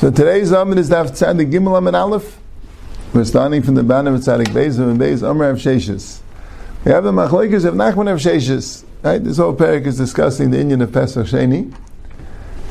So 0.00 0.10
today's 0.10 0.50
Amid 0.50 0.78
is 0.78 0.88
Daf 0.88 1.10
Tzadik 1.10 1.52
Gimel 1.52 1.76
Amid 1.76 1.94
Aleph. 1.94 2.38
We're 3.12 3.22
starting 3.22 3.62
from 3.62 3.74
the 3.74 3.82
bottom 3.82 4.14
of 4.14 4.22
Tzadik 4.22 4.46
Beis 4.46 4.78
and 4.78 4.98
Beis 4.98 5.22
Amr 5.22 5.50
Av 5.50 5.56
Sheshes. 5.56 6.20
We 6.86 6.92
have 6.92 7.04
the 7.04 7.12
Machlekes 7.12 7.66
of 7.66 7.74
Nachman 7.74 8.10
Av 8.10 8.18
Sheshes. 8.18 8.82
Right? 9.02 9.22
This 9.22 9.36
whole 9.36 9.54
parak 9.54 9.84
is 9.84 9.98
discussing 9.98 10.52
the 10.52 10.58
Indian 10.58 10.80
of 10.80 10.90
Pesach 10.90 11.26
Sheni. 11.26 11.76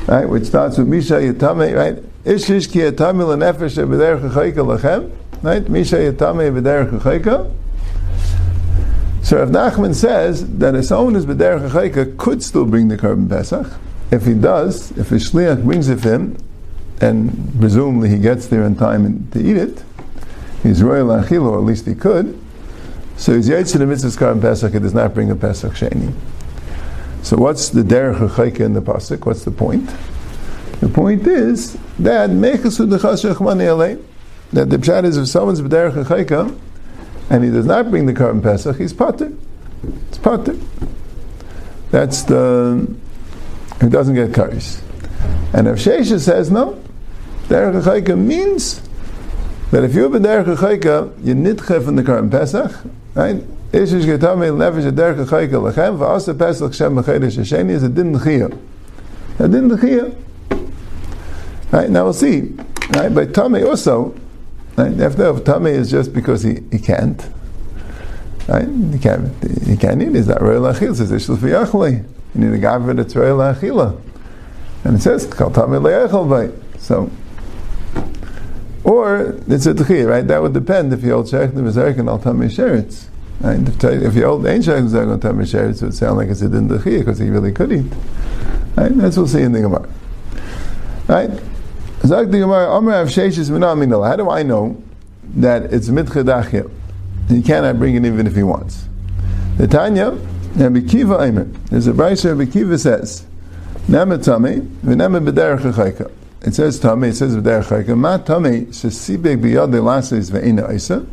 Right? 0.08 0.28
Which 0.28 0.46
starts 0.46 0.76
with 0.76 0.88
Misha 0.88 1.20
Yatame, 1.20 1.76
right? 1.76 2.02
Ishish 2.24 2.68
ki 2.72 2.80
Yatame 2.80 3.24
l'nefesh 3.24 3.78
b'derech 3.78 4.32
chayka 4.32 4.66
lachem. 4.66 5.16
Right? 5.40 5.68
Misha 5.68 5.98
Yatame 5.98 6.60
b'derech 6.60 6.98
chayka. 6.98 7.54
So 9.22 9.40
if 9.40 9.50
Nachman 9.50 9.94
says 9.94 10.58
that 10.58 10.74
a 10.74 10.82
someone 10.82 11.14
is 11.14 11.26
b'derech 11.26 11.70
chayka 11.70 12.16
could 12.16 12.42
still 12.42 12.66
bring 12.66 12.88
the 12.88 12.96
korban 12.96 13.28
Pesach. 13.28 13.68
If 14.10 14.26
he 14.26 14.34
does, 14.34 14.90
if 14.98 15.12
a 15.12 15.14
shliach 15.14 15.62
brings 15.62 15.88
it 15.88 16.00
him, 16.00 16.36
and 17.00 17.56
presumably 17.58 18.08
he 18.08 18.18
gets 18.18 18.46
there 18.46 18.64
in 18.64 18.76
time 18.76 19.28
to 19.32 19.40
eat 19.40 19.56
it, 19.56 19.82
he's 20.62 20.82
royal 20.82 21.08
achil, 21.08 21.42
or 21.42 21.58
at 21.58 21.64
least 21.64 21.86
he 21.86 21.94
could. 21.94 22.38
So 23.16 23.34
he's 23.34 23.48
yaitz 23.48 23.76
the 23.76 23.86
mitzvah 23.86 24.08
korban 24.08 24.40
Pesach. 24.40 24.74
It 24.74 24.80
does 24.80 24.94
not 24.94 25.14
bring 25.14 25.30
a 25.30 25.36
Pesach 25.36 25.72
sheni. 25.72 26.12
So 27.22 27.36
what's 27.36 27.68
the 27.68 27.82
derech 27.82 28.28
chayka 28.30 28.60
in 28.60 28.72
the 28.72 28.80
pasuk? 28.80 29.26
What's 29.26 29.44
the 29.44 29.50
point? 29.50 29.90
The 30.80 30.88
point 30.88 31.26
is 31.26 31.74
that 31.98 32.30
mechasu 32.30 32.88
dechas 32.90 34.02
that 34.52 34.68
the 34.68 34.78
pshat 34.78 35.04
is 35.04 35.16
if 35.16 35.28
someone's 35.28 35.60
b'derech 35.60 36.04
chayka 36.06 36.58
and 37.28 37.44
he 37.44 37.50
does 37.50 37.66
not 37.66 37.90
bring 37.90 38.06
the 38.06 38.14
korban 38.14 38.42
Pesach, 38.42 38.76
he's 38.76 38.92
pater. 38.92 39.32
It's 40.08 40.18
pater. 40.18 40.56
That's 41.90 42.22
the 42.22 42.96
he 43.80 43.88
doesn't 43.88 44.14
get 44.14 44.30
karis. 44.30 44.80
And 45.52 45.68
if 45.68 45.76
Shesha 45.76 46.20
says 46.20 46.50
no, 46.50 46.82
derech 47.50 47.82
chayka 47.82 48.16
means 48.16 48.80
that 49.72 49.84
if 49.84 49.94
you're 49.94 50.08
b'derech 50.08 50.56
chayka, 50.56 51.12
you 51.24 51.34
nitche 51.34 51.84
from 51.84 51.96
the 51.96 52.02
korban 52.02 52.30
Pesach, 52.30 52.72
right? 53.14 53.36
Ishish 53.72 54.04
getame 54.04 54.56
nefesh 54.56 54.90
derech 54.92 55.26
chayka 55.26 55.72
lechem 55.72 55.98
v'asa 55.98 56.38
Pesach 56.38 56.70
the 56.70 56.76
shem 56.76 56.94
b'chedesh 56.94 57.38
hasheni 57.38 57.70
is 57.70 57.82
a 57.82 57.88
din 57.88 58.12
d'chiyah. 58.12 58.56
A 59.40 59.48
din 59.48 59.68
d'chiyah. 59.68 60.16
Right, 61.72 61.90
now 61.90 62.04
we'll 62.04 62.12
see. 62.12 62.52
Right, 62.90 63.14
but 63.14 63.32
Tame 63.32 63.64
also, 63.64 64.14
right, 64.76 64.98
after 65.00 65.38
Tame 65.40 65.66
is 65.66 65.90
just 65.90 66.12
because 66.12 66.42
he, 66.42 66.58
he 66.72 66.78
can't. 66.78 67.28
Right, 68.48 68.66
he 68.66 68.98
can't, 68.98 69.30
he 69.64 69.76
can't 69.76 70.02
eat, 70.02 70.14
he's 70.14 70.26
not 70.26 70.42
royal 70.42 70.62
achil, 70.62 70.96
says 70.96 71.12
Ishel 71.12 71.36
fiyachle. 71.36 72.04
You 72.34 72.40
need 72.40 72.58
a 72.58 72.60
gavra 72.60 72.96
that's 72.96 73.14
royal 73.14 73.38
achila. 73.38 74.00
And 74.82 74.96
it 74.96 75.02
says, 75.02 75.32
Kal 75.32 75.50
Tame 75.50 75.80
le'echel. 75.80 76.60
So, 76.78 77.10
or 78.90 79.36
it's 79.46 79.66
a 79.66 79.74
tchiyah, 79.74 80.08
right? 80.08 80.26
That 80.26 80.42
would 80.42 80.52
depend 80.52 80.92
if 80.92 81.04
you 81.04 81.12
hold 81.12 81.26
Shech 81.26 81.54
the 81.54 81.60
Mizarek 81.60 81.98
and 82.00 82.08
Al 82.08 82.18
Tame 82.18 82.48
Sheretz. 82.48 83.06
Right? 83.40 83.60
If, 84.02 84.16
you 84.16 84.24
hold 84.24 84.44
Ein 84.46 84.60
Shech 84.60 84.90
the 84.90 84.98
Mizarek 84.98 85.22
Tame 85.22 85.44
Sheretz, 85.44 85.80
it 85.80 85.86
would 85.86 85.94
sound 85.94 86.16
like 86.16 86.28
it's 86.28 86.42
a 86.42 86.48
din 86.48 86.68
tchiyah 86.68 86.98
because 86.98 87.20
he 87.20 87.30
really 87.30 87.52
could 87.52 87.70
eat. 87.70 87.92
Right? 88.74 88.92
That's 88.96 89.16
what 89.16 89.22
we'll 89.22 89.28
see 89.28 89.42
in 89.42 89.52
the 89.52 89.60
Gemara. 89.60 89.88
Right? 91.06 91.30
Zag 92.04 92.32
the 92.32 92.40
Gemara, 92.40 92.68
Amr 92.68 92.92
Av 92.94 93.06
Sheshis 93.06 93.50
Minah 93.50 94.08
How 94.08 94.16
do 94.16 94.28
I 94.28 94.42
know 94.42 94.82
that 95.36 95.72
it's 95.72 95.88
mitchadachya? 95.88 96.68
He 97.28 97.42
cannot 97.42 97.78
bring 97.78 97.94
it 97.94 98.04
even 98.04 98.26
if 98.26 98.34
he 98.34 98.42
wants. 98.42 98.88
The 99.56 99.68
Tanya, 99.68 100.18
Rabbi 100.56 100.80
Kiva 100.80 101.22
Aimer. 101.22 101.44
There's 101.70 101.86
a 101.86 101.92
Brisa 101.92 102.36
Rabbi 102.36 102.50
Kiva 102.50 102.76
says, 102.76 103.24
Nama 103.86 104.18
Tame, 104.18 104.62
V'nama 104.82 105.24
B'derech. 105.24 106.10
It 106.42 106.54
says 106.54 106.80
Tame, 106.80 107.04
it 107.04 107.14
says 107.14 107.36
Chayka. 107.36 107.96
Ma 107.96 108.16
Tame, 108.16 108.66
Shesibek 108.66 109.40
B'yad 109.40 109.82
Lases 109.82 110.30
V'eina 110.30 110.72
Isa. 110.74 111.06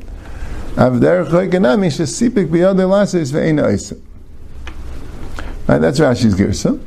Av 0.77 0.93
Derech 0.93 1.29
Chayka 1.29 1.61
Nami, 1.61 1.87
Shesibek 1.87 2.47
B'yad 2.47 2.77
Lases 2.89 3.31
V'eina 3.31 3.73
Isa. 3.73 3.95
Right, 5.67 5.79
that's 5.79 5.99
Rashi's 5.99 6.35
Girsa. 6.35 6.81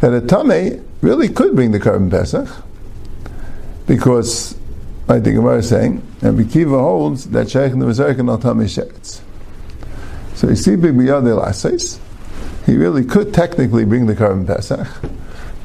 That 0.00 0.14
a 0.14 0.20
Tame 0.20 0.84
really 1.00 1.28
could 1.28 1.56
bring 1.56 1.72
the 1.72 1.80
korban 1.80 2.08
Pesach 2.08 2.48
because 3.86 4.54
I 5.08 5.14
think 5.20 5.36
Gemara 5.36 5.58
is 5.58 5.68
saying, 5.68 6.02
and 6.20 6.38
Bikiva 6.38 6.78
holds 6.78 7.30
that 7.30 7.50
Sheikh 7.50 7.72
the 7.72 7.78
Mizarek 7.78 8.18
and 8.20 8.28
Altami 8.28 8.66
Sheretz. 8.66 9.22
So 10.34 10.50
you 10.50 10.56
see 10.56 10.76
Big 10.76 10.94
Biyad 10.94 11.98
he 12.66 12.76
really 12.76 13.04
could 13.04 13.32
technically 13.32 13.86
bring 13.86 14.06
the 14.06 14.14
korban 14.14 14.46
Pesach, 14.46 14.86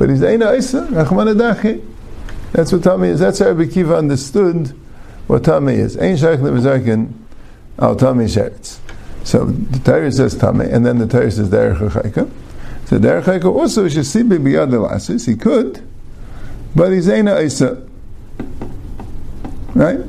but 0.03 0.09
he's 0.09 0.19
Eina 0.19 0.57
Isa, 0.57 0.85
Rachman 0.91 1.33
Adachi. 1.33 1.81
That's 2.51 2.73
what 2.73 2.81
Tami 2.81 3.07
is. 3.07 3.21
That's 3.21 3.39
how 3.39 3.53
Bikiva 3.53 3.97
understood 3.97 4.77
what 5.27 5.43
Tami 5.43 5.75
is. 5.75 5.95
Ein 5.95 6.17
Sheikh 6.17 6.41
the 6.41 6.49
Mizarek 6.49 6.91
and 6.91 7.25
Altami 7.77 8.25
Sheretz. 8.25 8.79
So 9.23 9.45
the 9.45 9.79
Torah 9.79 10.11
says 10.11 10.35
Tami, 10.35 10.69
and 10.73 10.85
then 10.85 10.97
the 10.97 11.07
Torah 11.07 11.31
says 11.31 11.47
Derech 11.47 11.77
Chayka. 11.77 12.29
So 12.83 12.99
Derech 12.99 13.23
Chayka 13.23 13.45
also 13.45 13.87
should 13.87 14.05
see 14.05 14.23
Big 14.23 14.41
Biyad 14.41 14.73
Elases, 14.73 15.25
he 15.25 15.37
could, 15.37 15.81
but 16.75 16.91
he's 16.91 17.07
Eina 17.07 17.41
Isa. 17.41 17.87
Right? 19.73 20.01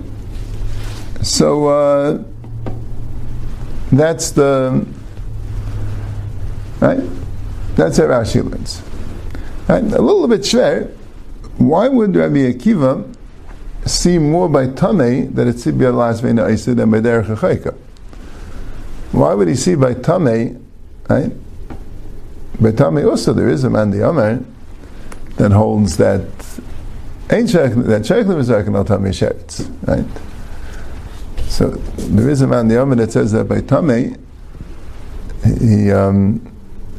So 1.23 1.69
uh, 1.69 2.25
that's 3.93 4.33
the 4.33 4.85
right. 6.81 6.99
That's 7.77 7.99
how 7.99 8.07
Rashi 8.07 8.43
learns. 8.43 8.84
A 9.69 9.81
little 9.81 10.29
bit 10.29 10.43
shver. 10.43 10.91
Why 11.57 11.89
would 11.89 12.15
Rabbi 12.15 12.53
Akiva 12.53 13.15
see 13.87 14.19
more 14.19 14.49
by 14.49 14.67
Tame 14.67 15.33
that 15.35 15.47
it's 15.47 15.65
Sibya 15.65 15.95
Las 15.95 16.21
Vena 16.21 16.49
Isa 16.49 16.75
than 16.75 16.91
by 16.91 17.01
Derech 17.01 17.37
Chayka? 17.37 17.75
Why 19.13 19.35
would 19.35 19.49
he 19.49 19.55
see 19.55 19.75
by 19.75 19.95
Tame? 19.95 20.65
Right? 21.09 21.33
By 22.61 22.73
Tame 22.73 23.09
also 23.09 23.33
there 23.33 23.49
is 23.49 23.65
a 23.65 23.71
man 23.71 23.91
the 23.91 24.09
Amar 24.09 24.41
that 25.37 25.53
holds 25.53 25.97
that 25.97 26.25
Ain't 27.31 27.51
that 27.53 28.05
Sheikh 28.05 28.27
Lemizar 28.27 28.63
can 28.65 28.85
tell 28.85 28.99
me 28.99 29.09
sheretz, 29.09 29.67
right? 29.89 30.05
So 31.49 31.71
there 31.71 32.29
is 32.29 32.43
a 32.43 32.47
man 32.47 32.69
the 32.69 32.79
Omer 32.79 32.97
that 32.97 33.13
says 33.13 33.33
that 33.33 33.49
by 33.49 33.63
Tame, 33.63 34.17
he, 35.43 35.91
um, 35.91 36.54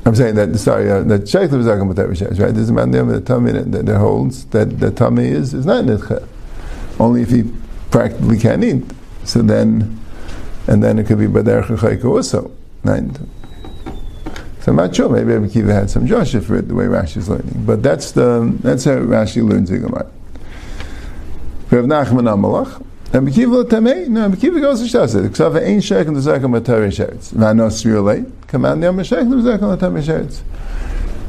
I'm 0.05 0.13
saying 0.13 0.35
that 0.35 0.55
sorry 0.59 0.89
uh, 0.89 1.01
that 1.03 1.27
Sheikh 1.27 1.49
Lemizar 1.49 1.79
can 1.79 1.95
tell 1.95 2.07
that 2.07 2.15
sheretz, 2.15 2.39
right? 2.39 2.53
There's 2.53 2.69
a 2.69 2.73
man 2.73 2.91
the 2.91 2.99
Omer 2.99 3.19
that 3.19 3.25
Tame 3.25 3.71
that, 3.71 3.85
that, 3.87 3.97
holds 3.97 4.45
that 4.47 4.79
the 4.79 4.91
Tame 4.91 5.17
is 5.17 5.55
is 5.55 5.65
not 5.65 5.83
nitcha, 5.85 6.27
only 6.99 7.23
if 7.23 7.31
he 7.31 7.51
practically 7.89 8.37
can't 8.37 8.63
eat. 8.63 8.83
So 9.23 9.41
then, 9.41 9.99
and 10.67 10.83
then 10.83 10.99
it 10.99 11.07
could 11.07 11.17
be 11.17 11.25
Bader 11.25 11.63
Chayka 11.63 12.05
also, 12.05 12.51
right? 12.83 13.03
So 14.61 14.71
I'm 14.71 14.75
not 14.75 14.95
sure. 14.95 15.09
Maybe 15.09 15.33
Rabbi 15.33 15.51
Kiva 15.51 15.73
had 15.73 15.89
some 15.89 16.05
Joshua 16.05 16.41
for 16.41 16.57
it, 16.57 16.67
the 16.67 16.75
way 16.75 16.85
Rashi 16.85 17.17
is 17.17 17.27
learning. 17.27 17.65
But 17.65 17.81
that's 17.81 18.11
the 18.11 18.55
that's 18.61 18.85
how 18.85 18.97
Rashi 18.97 19.47
learns 19.47 19.71
the 19.71 19.79
Gemara. 19.79 20.11
Rav 21.71 21.85
Nachman 21.85 22.27
Amalach. 22.31 22.84
And 23.13 23.33
Kiva 23.33 23.63
Tamei, 23.63 24.07
no, 24.07 24.29
Kiva 24.31 24.59
goes 24.59 24.81
to 24.81 24.87
Shased. 24.87 25.15
Ksava 25.15 25.65
ein 25.65 25.79
shek 25.79 26.07
and 26.07 26.15
the 26.17 26.21
second 26.21 26.51
matari 26.51 26.89
sheretz. 26.89 27.33
Vanos 27.33 27.85
Yulei, 27.85 28.29
command 28.47 28.83
the 28.83 28.89
and 28.89 28.99
the 28.99 29.03
second 29.05 29.31
matari 29.31 30.01
sheretz. 30.03 30.41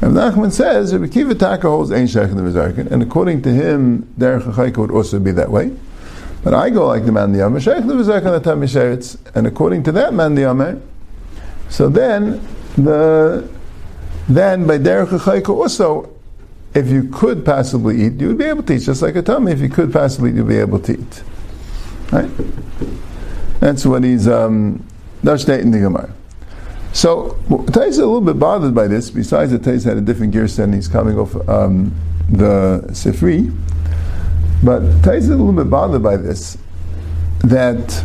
Rav 0.01 0.11
Nachman 0.11 0.51
says 0.51 0.93
Rabbi 0.93 1.07
Kiva 1.07 1.33
Taka 1.33 1.67
holds 1.67 1.89
shek 2.11 2.29
and 2.29 2.37
the 2.37 2.43
Mizarkin, 2.43 2.91
and 2.91 3.01
according 3.01 3.41
to 3.41 3.49
him, 3.49 4.03
Derech 4.19 4.43
HaChayka 4.43 4.77
would 4.77 4.91
also 4.91 5.19
be 5.19 5.31
that 5.31 5.49
way. 5.49 5.71
But 6.43 6.53
I 6.53 6.69
go 6.69 6.85
like 6.85 7.05
the 7.05 7.11
man 7.11 7.31
the 7.31 7.59
Sheikh 7.59 7.77
the 7.77 7.93
Mizarkin 7.93 8.41
the 8.41 8.49
Tamei 8.49 8.65
sheretz, 8.65 9.17
and 9.33 9.47
according 9.47 9.83
to 9.83 9.91
that 9.93 10.13
man 10.13 10.35
the 10.35 10.43
Yamar, 10.43 10.79
so 11.69 11.89
then 11.89 12.45
the 12.75 13.47
then 14.29 14.67
by 14.67 14.77
derech 14.77 15.07
chayka 15.07 15.49
also, 15.49 16.13
if 16.75 16.87
you 16.89 17.09
could 17.09 17.43
possibly 17.43 18.05
eat, 18.05 18.13
you 18.13 18.27
would 18.27 18.37
be 18.37 18.43
able 18.43 18.61
to 18.63 18.73
eat 18.73 18.81
just 18.83 19.01
like 19.01 19.15
a 19.15 19.23
tummy. 19.23 19.51
If 19.51 19.61
you 19.61 19.69
could 19.69 19.91
possibly, 19.91 20.31
you'd 20.31 20.47
be 20.47 20.57
able 20.57 20.79
to 20.79 20.93
eat. 20.93 21.23
Right? 22.11 22.29
That's 23.59 23.85
what 23.85 24.03
he's 24.03 24.27
um, 24.27 24.85
stating 25.35 25.71
the 25.71 25.79
Gemara. 25.79 26.13
So 26.93 27.37
Tais 27.73 27.89
is 27.89 27.97
a 27.99 28.05
little 28.05 28.21
bit 28.21 28.39
bothered 28.39 28.73
by 28.73 28.87
this. 28.87 29.09
Besides 29.09 29.51
that, 29.51 29.63
Tais 29.63 29.83
had 29.83 29.97
a 29.97 30.01
different 30.01 30.33
gear 30.33 30.47
set, 30.47 30.65
and 30.65 30.73
he's 30.73 30.87
coming 30.87 31.17
off 31.17 31.35
um, 31.47 31.93
the 32.29 32.81
Sifri. 32.89 33.55
But 34.63 34.81
Tais 35.03 35.17
is 35.17 35.29
a 35.29 35.35
little 35.35 35.53
bit 35.53 35.69
bothered 35.69 36.01
by 36.01 36.17
this. 36.17 36.57
That 37.39 38.03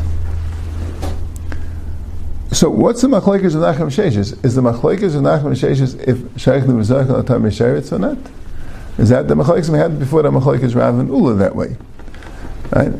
so 2.53 2.69
what's 2.69 3.01
the 3.01 3.09
machlekes 3.09 3.55
of 3.55 3.63
Nachman 3.63 3.89
Sheshes? 3.89 4.45
Is 4.45 4.55
the 4.55 4.61
machlekes 4.61 5.15
of 5.17 5.23
Nachman 5.23 5.57
Sheshes 5.57 5.99
if 6.07 6.19
Shaykh 6.39 6.67
the 6.67 6.73
Mizrach 6.73 7.09
al 7.09 7.25
Tam 7.25 7.43
Sheretz 7.45 7.93
or 7.93 7.99
not? 7.99 8.19
Is 8.99 9.09
that 9.09 9.27
the 9.27 9.35
machlekes 9.35 9.71
we 9.71 9.79
had 9.79 9.99
before 9.99 10.23
the 10.23 10.31
machlekes 10.31 10.77
Rav 10.77 10.99
and 10.99 11.09
Ula 11.09 11.35
that 11.37 11.57
way? 11.57 11.77
Right? 12.71 12.93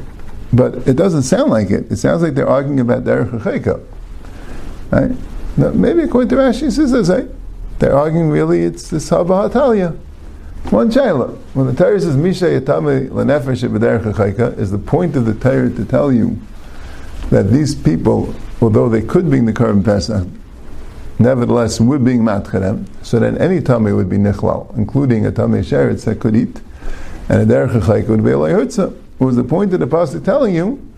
But 0.53 0.87
it 0.87 0.95
doesn't 0.97 1.23
sound 1.23 1.51
like 1.51 1.71
it. 1.71 1.91
It 1.91 1.97
sounds 1.97 2.23
like 2.23 2.35
they're 2.35 2.49
arguing 2.49 2.81
about 2.81 3.05
Derech 3.05 3.31
Chayka. 3.41 3.83
Right? 4.91 5.75
Maybe 5.75 6.03
according 6.03 6.29
to 6.31 6.37
Rashi, 6.37 6.71
says 6.71 6.93
that 6.93 7.29
they're 7.79 7.97
arguing 7.97 8.31
really 8.31 8.63
it's 8.63 8.89
this 8.89 9.11
Haba 9.11 9.51
Hatalia. 9.51 9.99
One 10.71 10.91
chayla. 10.91 11.37
When 11.55 11.67
the 11.67 11.75
Torah 11.75 12.01
says 12.01 12.17
Misha 12.17 12.45
Yatame 12.45 13.09
Lenefesh 13.09 13.69
Chayka, 14.15 14.57
is 14.59 14.71
the 14.71 14.79
point 14.79 15.17
of 15.17 15.27
the 15.27 15.35
Torah 15.35 15.71
to 15.71 15.85
tell 15.85 16.13
you 16.13 16.39
that 17.31 17.51
these 17.51 17.75
people, 17.75 18.35
although 18.61 18.89
they 18.89 19.03
could 19.03 19.29
bring 19.29 19.45
the 19.47 19.53
Korban 19.53 19.85
Pesach, 19.85 20.27
nevertheless 21.19 21.81
would 21.81 22.05
being 22.05 22.21
matcharem, 22.21 22.87
so 23.03 23.19
that 23.19 23.41
any 23.41 23.61
tummy 23.61 23.93
would 23.93 24.09
be 24.09 24.17
nichlal, 24.17 24.75
including 24.77 25.27
a 25.27 25.33
tummy 25.33 25.61
sheretz 25.61 26.05
that 26.05 26.21
could 26.21 26.37
eat, 26.37 26.61
and 27.29 27.43
a 27.43 27.47
derech 27.55 28.09
would 28.09 28.25
be 28.25 28.31
a 28.31 29.02
Was 29.23 29.37
the 29.37 29.45
point 29.45 29.73
of 29.73 29.81
the 29.81 29.87
pasuk 29.87 30.25
telling 30.25 30.55
you 30.55 30.93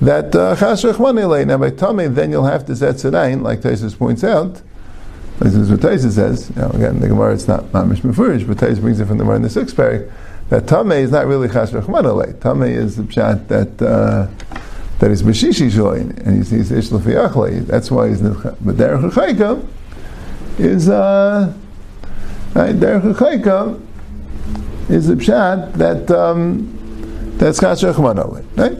that 0.00 0.34
uh, 0.34 0.56
chash 0.56 0.84
uh, 0.84 1.44
Now 1.44 1.58
by 1.58 1.70
tummy, 1.70 2.08
then 2.08 2.32
you'll 2.32 2.46
have 2.46 2.66
to 2.66 2.72
zetzerain, 2.72 3.42
like 3.42 3.60
Taisus 3.60 3.96
points 3.96 4.24
out. 4.24 4.60
This 5.38 5.54
is 5.54 5.70
what 5.70 5.80
Taisus 5.80 6.12
says. 6.12 6.54
Know, 6.56 6.70
again, 6.70 7.00
the 7.00 7.08
Gemara 7.08 7.32
it's 7.34 7.46
not 7.46 7.64
mamish 7.66 8.00
mefurish, 8.00 8.46
but 8.46 8.56
Taisus 8.56 8.80
brings 8.80 8.98
it 8.98 9.06
from 9.06 9.18
the 9.18 9.24
Gemara 9.24 9.36
in 9.36 9.42
the 9.42 9.50
sixth 9.50 9.76
parak. 9.76 10.12
That 10.48 10.66
tummy 10.66 10.96
is 10.96 11.12
not 11.12 11.26
really 11.26 11.46
chash 11.46 11.68
rechman 11.68 12.40
Tummy 12.40 12.72
is 12.72 12.96
the 12.96 13.04
pshat 13.04 13.46
that. 13.48 13.80
Uh, 13.80 14.28
that 15.00 15.10
is 15.10 15.22
Beshishi 15.22 15.70
Shloin, 15.70 16.16
and 16.24 16.38
he 16.38 16.44
sees 16.44 16.70
Ish 16.70 16.88
Lefiachle, 16.88 17.66
that's 17.66 17.90
why 17.90 18.08
he's 18.08 18.20
Nidcha. 18.20 18.56
But 18.60 18.76
Derech 18.76 19.10
Chayka 19.10 19.66
is, 20.58 20.88
uh, 20.88 21.52
right, 22.54 22.74
Derech 22.74 23.14
Chayka 23.14 23.80
is 24.88 25.10
a 25.10 25.16
pshat 25.16 25.74
that, 25.74 26.10
um, 26.12 26.73
that's 27.44 27.60
Chash 27.60 27.92
Rechman 27.92 28.16
right? 28.56 28.72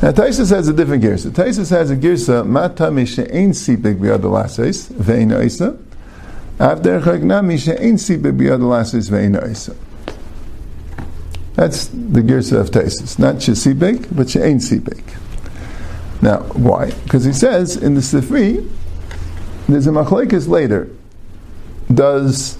Now 0.00 0.12
Taisus 0.12 0.50
has 0.54 0.68
a 0.68 0.72
different 0.72 1.02
girsa. 1.02 1.32
Taisus 1.32 1.70
has 1.70 1.90
a 1.90 1.96
girsa, 1.96 2.42
uh, 2.42 2.44
Mata 2.44 2.84
Mishe'ein 2.84 3.48
Sipik 3.48 3.98
B'yad 3.98 4.22
Lases, 4.22 4.88
Ve'in 4.90 5.32
Oisa, 5.32 5.76
Avder 6.58 7.02
Chagna 7.02 7.42
Mishe'ein 7.44 7.94
Sipik 7.94 8.38
B'yad 8.38 8.62
Lases, 8.62 9.10
Ve'in 9.10 9.36
Oisa. 9.42 9.76
That's 11.56 11.88
the 11.88 12.20
Girsa 12.20 12.60
of 12.60 12.70
Taisus. 12.70 13.18
Not 13.18 13.36
Shesibek, 13.36 14.14
but 14.14 14.30
She'ain 14.30 14.58
Sibek. 14.58 15.02
Now, 16.22 16.42
why? 16.52 16.92
Because 17.02 17.24
he 17.24 17.32
says 17.32 17.76
in 17.76 17.94
the 17.94 18.00
Sifri, 18.00 18.70
there's 19.68 19.88
a 19.88 19.90
machlekes 19.90 20.46
later. 20.46 20.88
Does 21.92 22.58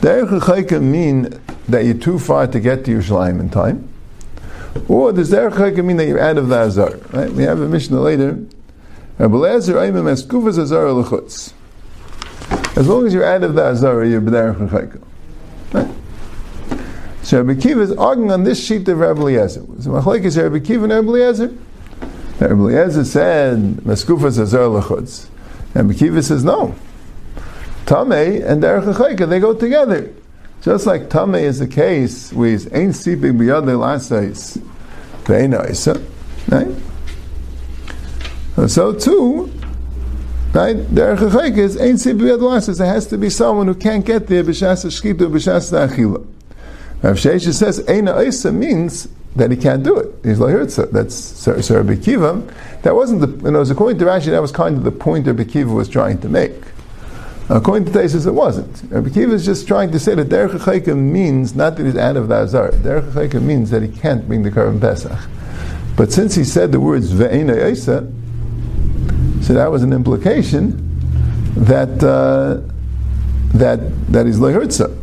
Derech 0.00 0.82
mean 0.82 1.40
that 1.68 1.84
you're 1.84 1.94
too 1.94 2.18
far 2.18 2.48
to 2.48 2.58
get 2.58 2.84
to 2.86 2.90
Yerushalayim 2.90 3.38
in 3.38 3.48
time? 3.48 3.91
Or 4.88 5.12
does 5.12 5.30
Derech 5.30 5.84
mean 5.84 5.96
that 5.98 6.06
you're 6.06 6.20
out 6.20 6.38
of 6.38 6.48
the 6.48 6.56
Azar? 6.56 6.96
Right? 7.12 7.30
We 7.32 7.42
have 7.44 7.60
a 7.60 7.68
Mishnah 7.68 8.00
later. 8.00 8.38
As 9.18 9.30
long 9.30 9.44
as 13.06 13.14
you're 13.14 13.24
out 13.24 13.44
of 13.44 13.54
the 13.54 13.62
Azar, 13.62 14.04
you're 14.04 14.20
Derech 14.20 15.00
Right? 15.72 15.88
So 17.22 17.42
Rabbi 17.42 17.60
Kiva 17.60 17.80
is 17.82 17.92
arguing 17.92 18.32
on 18.32 18.44
this 18.44 18.64
sheet 18.64 18.88
of 18.88 18.98
Rabbi 18.98 19.20
Eliezer. 19.20 19.60
So 19.80 19.90
Machlek 19.90 20.24
is 20.24 20.36
Rabbi 20.36 20.58
Kiva 20.58 20.84
and 20.84 20.92
Rabbi 20.92 21.08
Eliezer. 21.08 21.54
Rabbi 22.40 22.54
Eliezer 22.54 23.04
said, 23.04 23.58
Meskufas 23.84 24.38
Azar 24.38 24.62
Lechutz. 24.62 25.28
Rabbi 25.74 25.94
Kiva 25.94 26.22
says, 26.22 26.44
no. 26.44 26.74
Tameh 27.86 28.44
and 28.44 28.62
Derech 28.62 28.92
HaChaika, 28.92 29.28
they 29.28 29.38
go 29.38 29.54
together. 29.54 30.12
Just 30.62 30.86
like 30.86 31.08
Tameh 31.08 31.42
is 31.42 31.58
the 31.58 31.66
case 31.66 32.32
with 32.32 32.72
Ein 32.72 32.90
Sipik 32.90 33.36
B'yad 33.36 33.64
Le'lasais 33.64 34.62
Ve'ena 35.24 35.68
Isa, 35.68 36.00
right? 36.48 36.68
So 38.70 38.92
too, 38.92 39.52
right? 40.52 40.76
Derech 40.76 41.18
HaChaika 41.18 41.58
is 41.58 41.76
Ein 41.76 41.94
Sipik 41.94 42.20
B'yad 42.20 42.38
Le'lasais. 42.38 42.78
There 42.78 42.86
has 42.86 43.08
to 43.08 43.18
be 43.18 43.28
someone 43.28 43.66
who 43.66 43.74
can't 43.74 44.06
get 44.06 44.28
there 44.28 44.44
B'shas 44.44 44.84
HaShkita, 44.84 45.28
B'shas 45.28 45.72
HaAchila. 45.72 46.24
Rav 47.02 47.16
Shesha 47.16 47.52
says 47.52 47.80
Eina 47.80 48.24
Isa 48.24 48.52
means 48.52 49.08
that 49.34 49.50
he 49.50 49.56
can't 49.56 49.82
do 49.82 49.96
it. 49.96 50.14
He's 50.22 50.38
like 50.38 50.54
That's 50.92 51.14
Sir 51.16 51.82
Rabbi 51.82 51.96
Kiva. 51.96 52.40
That 52.82 52.94
wasn't 52.94 53.22
the. 53.22 53.46
You 53.46 53.50
know, 53.50 53.58
was 53.58 53.70
according 53.70 53.98
to 53.98 54.04
Rashi, 54.04 54.26
that 54.26 54.40
was 54.40 54.52
kind 54.52 54.76
of 54.76 54.84
the 54.84 54.92
point 54.92 55.26
Rabbi 55.26 55.42
Kiva 55.42 55.72
was 55.72 55.88
trying 55.88 56.20
to 56.20 56.28
make. 56.28 56.52
According 57.52 57.92
to 57.92 57.98
Taisus, 57.98 58.26
it 58.26 58.32
wasn't. 58.32 58.90
Rabbi 58.90 59.10
Kiva 59.10 59.34
is 59.34 59.44
just 59.44 59.68
trying 59.68 59.92
to 59.92 59.98
say 59.98 60.14
that 60.14 60.30
Derech 60.30 60.58
Chayka 60.60 60.96
means 60.96 61.54
not 61.54 61.76
that 61.76 61.84
he's 61.84 61.98
out 61.98 62.16
of 62.16 62.28
the 62.28 62.34
Azar. 62.34 62.70
Derech 62.70 63.12
Chayka 63.12 63.42
means 63.42 63.68
that 63.68 63.82
he 63.82 63.88
can't 63.88 64.26
bring 64.26 64.42
the 64.42 64.50
Korban 64.50 64.80
Pesach. 64.80 65.18
But 65.94 66.10
since 66.10 66.34
he 66.34 66.44
said 66.44 66.72
the 66.72 66.80
words 66.80 67.12
Ve'ena 67.12 67.70
Isa, 67.70 68.10
so 69.44 69.52
that 69.52 69.70
was 69.70 69.82
an 69.82 69.92
implication 69.92 70.78
that 71.54 72.02
uh, 72.02 72.66
that 73.52 73.80
that 74.10 74.24
he's 74.24 74.38
Lehurtza. 74.38 74.96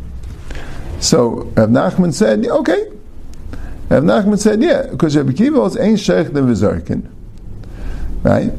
So 1.00 1.52
Rav 1.56 1.70
Nachman 1.70 2.12
said, 2.12 2.48
okay. 2.48 2.92
Rav 3.90 4.04
Nachman 4.04 4.40
said, 4.40 4.64
yeah, 4.64 4.88
because 4.90 5.16
Rabbi 5.16 5.34
Kiva 5.34 5.60
was 5.60 5.78
ain't 5.78 6.00
sheikh 6.00 6.34
the 6.34 6.42
vizarkin. 6.42 7.08
Right? 8.24 8.52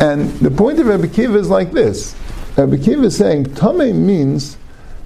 And 0.00 0.30
the 0.38 0.50
point 0.50 0.78
of 0.78 0.86
Rabbi 0.86 1.08
Kiva 1.08 1.36
is 1.36 1.50
like 1.50 1.72
this. 1.72 2.16
Rabbi 2.58 2.76
Kiva 2.78 3.04
is 3.04 3.16
saying, 3.16 3.54
Tame 3.54 4.04
means 4.04 4.56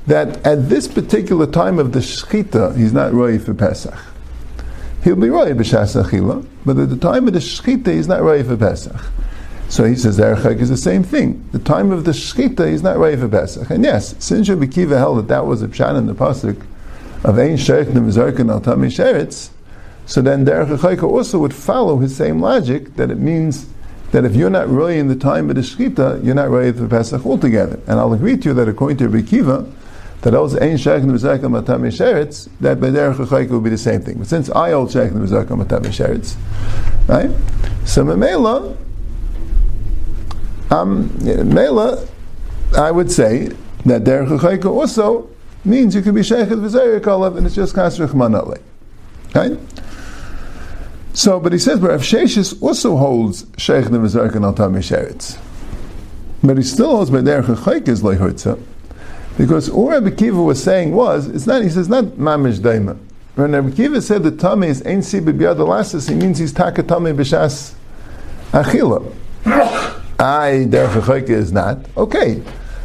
that 0.06 0.44
at 0.46 0.70
this 0.70 0.88
particular 0.88 1.46
time 1.46 1.78
of 1.78 1.92
the 1.92 1.98
Shechita, 1.98 2.74
he's 2.78 2.94
not 2.94 3.12
ready 3.12 3.36
for 3.36 3.52
Pesach. 3.52 3.94
He'll 5.04 5.16
be 5.16 5.28
ready 5.28 5.52
b'shas 5.52 6.02
achila, 6.02 6.46
but 6.64 6.78
at 6.78 6.88
the 6.88 6.96
time 6.96 7.26
of 7.26 7.34
the 7.34 7.40
Shechita, 7.40 7.88
he's 7.88 8.08
not 8.08 8.22
ready 8.22 8.42
for 8.42 8.56
Pesach. 8.56 8.96
So 9.68 9.84
he 9.84 9.96
says 9.96 10.18
Erechek 10.18 10.60
is 10.60 10.70
the 10.70 10.78
same 10.78 11.02
thing. 11.02 11.46
The 11.52 11.58
time 11.58 11.92
of 11.92 12.04
the 12.06 12.12
Shechita, 12.12 12.70
he's 12.70 12.82
not 12.82 12.96
ready 12.96 13.18
for 13.18 13.28
Pesach. 13.28 13.68
And 13.68 13.84
yes, 13.84 14.14
since 14.18 14.48
Rabbi 14.48 14.66
Kiva 14.66 14.96
held 14.96 15.18
that 15.18 15.28
that 15.28 15.44
was 15.44 15.60
a 15.60 15.68
pshat 15.68 15.98
in 15.98 16.06
the 16.06 16.14
pasuk 16.14 16.58
of 17.22 17.38
Ein 17.38 17.58
Sheikh 17.58 17.88
Nemizarkin 17.88 18.50
al 18.50 18.62
Tami 18.62 18.86
Sheretz, 18.86 19.50
so 20.06 20.22
then 20.22 20.44
the 20.44 20.52
Erechek 20.52 21.02
also 21.02 21.38
would 21.40 21.54
follow 21.54 21.98
his 21.98 22.16
same 22.16 22.40
logic 22.40 22.94
that 22.96 23.10
it 23.10 23.18
means 23.18 23.66
that 24.12 24.24
if 24.24 24.36
you're 24.36 24.50
not 24.50 24.68
really 24.68 24.98
in 24.98 25.08
the 25.08 25.16
time 25.16 25.48
of 25.48 25.56
the 25.56 25.62
Shkita, 25.62 26.24
you're 26.24 26.34
not 26.34 26.50
ready 26.50 26.76
for 26.76 26.86
Pesach 26.86 27.24
altogether. 27.26 27.80
And 27.86 27.98
I'll 27.98 28.12
agree 28.12 28.36
to 28.36 28.50
you 28.50 28.54
that 28.54 28.68
according 28.68 28.98
to 28.98 29.08
Rabbi 29.08 29.26
Kiva, 29.26 29.70
that 30.20 30.34
also 30.34 30.60
Ein 30.60 30.76
Sheikh 30.76 31.02
Nemizarkin 31.02 31.54
al 31.56 31.62
Tami 31.62 31.90
Sheretz, 31.90 32.48
that 32.60 32.80
by 32.80 32.90
the 32.90 32.98
Erechek 32.98 33.48
will 33.48 33.60
be 33.60 33.70
the 33.70 33.78
same 33.78 34.02
thing. 34.02 34.18
But 34.18 34.28
since 34.28 34.50
I 34.50 34.70
hold 34.70 34.92
Sheikh 34.92 35.10
Nemizarkin 35.10 35.58
al 35.58 35.64
Tami 35.64 35.88
Sheretz, 35.88 36.36
right? 37.08 37.30
So 37.86 38.04
Memela, 38.04 38.76
um, 40.70 41.10
I 42.78 42.90
would 42.90 43.10
say 43.10 43.48
that 43.86 44.04
Derech 44.04 44.38
Chayka 44.38 44.66
also 44.66 45.28
means 45.64 45.94
you 45.94 46.02
can 46.02 46.14
be 46.14 46.20
V'Zayir 46.20 47.00
Kalav, 47.00 47.36
and 47.36 47.46
it's 47.46 47.54
just 47.54 47.74
Kasrich 47.74 48.10
Manale. 48.10 48.60
Right? 49.34 49.58
So, 51.14 51.38
but 51.38 51.52
he 51.52 51.58
says, 51.58 51.78
but 51.80 51.90
Rav 51.90 52.00
Sheshis 52.00 52.60
also 52.62 52.96
holds 52.96 53.46
Sheikh 53.58 53.84
V'Zayir 53.86 54.34
and 54.34 54.44
Altam 54.44 54.74
Sheretz. 54.76 55.38
But 56.42 56.56
he 56.56 56.62
still 56.62 56.96
holds 56.96 57.10
by 57.10 57.18
Derech 57.18 57.44
Chayka 57.44 57.88
is 57.88 58.02
Lehutza, 58.02 58.60
because 59.36 59.68
all 59.68 59.90
Rabbi 59.90 60.10
Kiva 60.10 60.42
was 60.42 60.62
saying 60.62 60.92
was, 60.92 61.28
it's 61.28 61.46
not, 61.46 61.62
he 61.62 61.68
says, 61.68 61.88
not 61.88 62.04
Mamish 62.04 62.58
Daima. 62.58 62.98
When 63.34 63.52
Rabbi 63.52 63.70
Kiva 63.76 64.02
said 64.02 64.22
the 64.22 64.30
tummy 64.30 64.68
is 64.68 64.84
Ein 64.86 65.02
Si 65.02 65.20
B'Biyad 65.20 65.56
Alasis, 65.56 66.08
he 66.08 66.14
means 66.14 66.38
he's 66.38 66.52
Takatami 66.52 67.14
B'Shas 67.14 67.74
Achila. 68.52 69.14
I 70.18 70.66
derech 70.68 71.28
is 71.28 71.52
not 71.52 71.78
okay. 71.96 72.42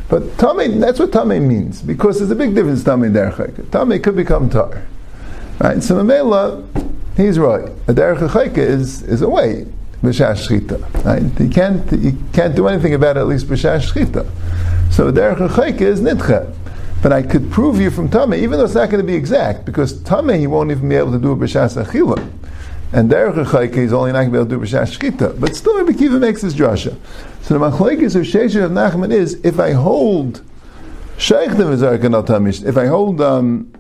But 0.09 0.37
tame, 0.39 0.79
that's 0.79 0.99
what 0.99 1.11
tame 1.11 1.47
means 1.47 1.81
because 1.81 2.17
there's 2.17 2.31
a 2.31 2.35
big 2.35 2.55
difference. 2.55 2.83
Tame 2.83 3.13
derech 3.13 3.71
Tame 3.71 4.01
could 4.01 4.15
become 4.15 4.49
tar, 4.49 4.87
right? 5.59 5.83
So 5.83 5.95
Mamela, 5.95 6.65
he's 7.17 7.37
right. 7.37 7.67
A 7.87 7.93
derech 7.93 8.57
is 8.57 9.01
is 9.03 9.21
a 9.21 9.29
way 9.29 9.67
b'shash 10.01 10.47
shchita, 10.47 11.03
right? 11.03 11.39
You 11.39 11.49
can't 11.49 11.91
you 11.91 12.17
can't 12.31 12.55
do 12.55 12.67
anything 12.67 12.93
about 12.93 13.17
it 13.17 13.21
at 13.21 13.27
least 13.27 13.47
b'shash 13.47 13.91
shchita. 13.91 14.25
So 14.93 15.09
a 15.09 15.11
derech 15.11 15.81
is 15.81 15.99
nitcha. 15.99 16.53
But 17.01 17.13
I 17.13 17.21
could 17.21 17.51
prove 17.51 17.79
you 17.79 17.91
from 17.91 18.09
Tame, 18.09 18.33
even 18.33 18.57
though 18.57 18.65
it's 18.65 18.73
not 18.73 18.89
going 18.89 19.05
to 19.05 19.07
be 19.07 19.13
exact, 19.13 19.65
because 19.65 20.01
Tame 20.03 20.29
he 20.39 20.47
won't 20.47 20.71
even 20.71 20.87
be 20.89 20.95
able 20.95 21.11
to 21.11 21.19
do 21.19 21.31
a 21.31 21.35
b'shas 21.35 21.83
achila. 21.83 22.31
And 22.93 23.11
Derech 23.11 23.43
Chayke 23.47 23.75
is 23.75 23.91
only 23.91 24.13
not 24.13 24.19
going 24.19 24.31
to 24.31 24.31
be 24.31 24.37
able 24.37 24.49
to 24.49 24.55
do 24.55 24.77
B'Shash 24.77 24.97
Shkita. 24.97 25.39
But 25.39 25.57
still, 25.57 25.77
Rabbi 25.77 25.91
Kiva 25.91 26.19
makes 26.19 26.41
this 26.41 26.53
drasha. 26.53 26.95
So 27.41 27.59
the 27.59 27.59
machlekes 27.59 28.15
of 28.15 28.23
Sheshet 28.23 28.63
of 28.63 28.71
Nachman 28.71 29.11
is, 29.11 29.33
if 29.43 29.59
I 29.59 29.73
hold 29.73 30.41
Sheikh 31.17 31.51
the 31.51 31.63
Tamish, 31.65 32.65
if 32.65 32.77
I 32.77 32.85
hold 32.85 33.19
um, 33.19 33.73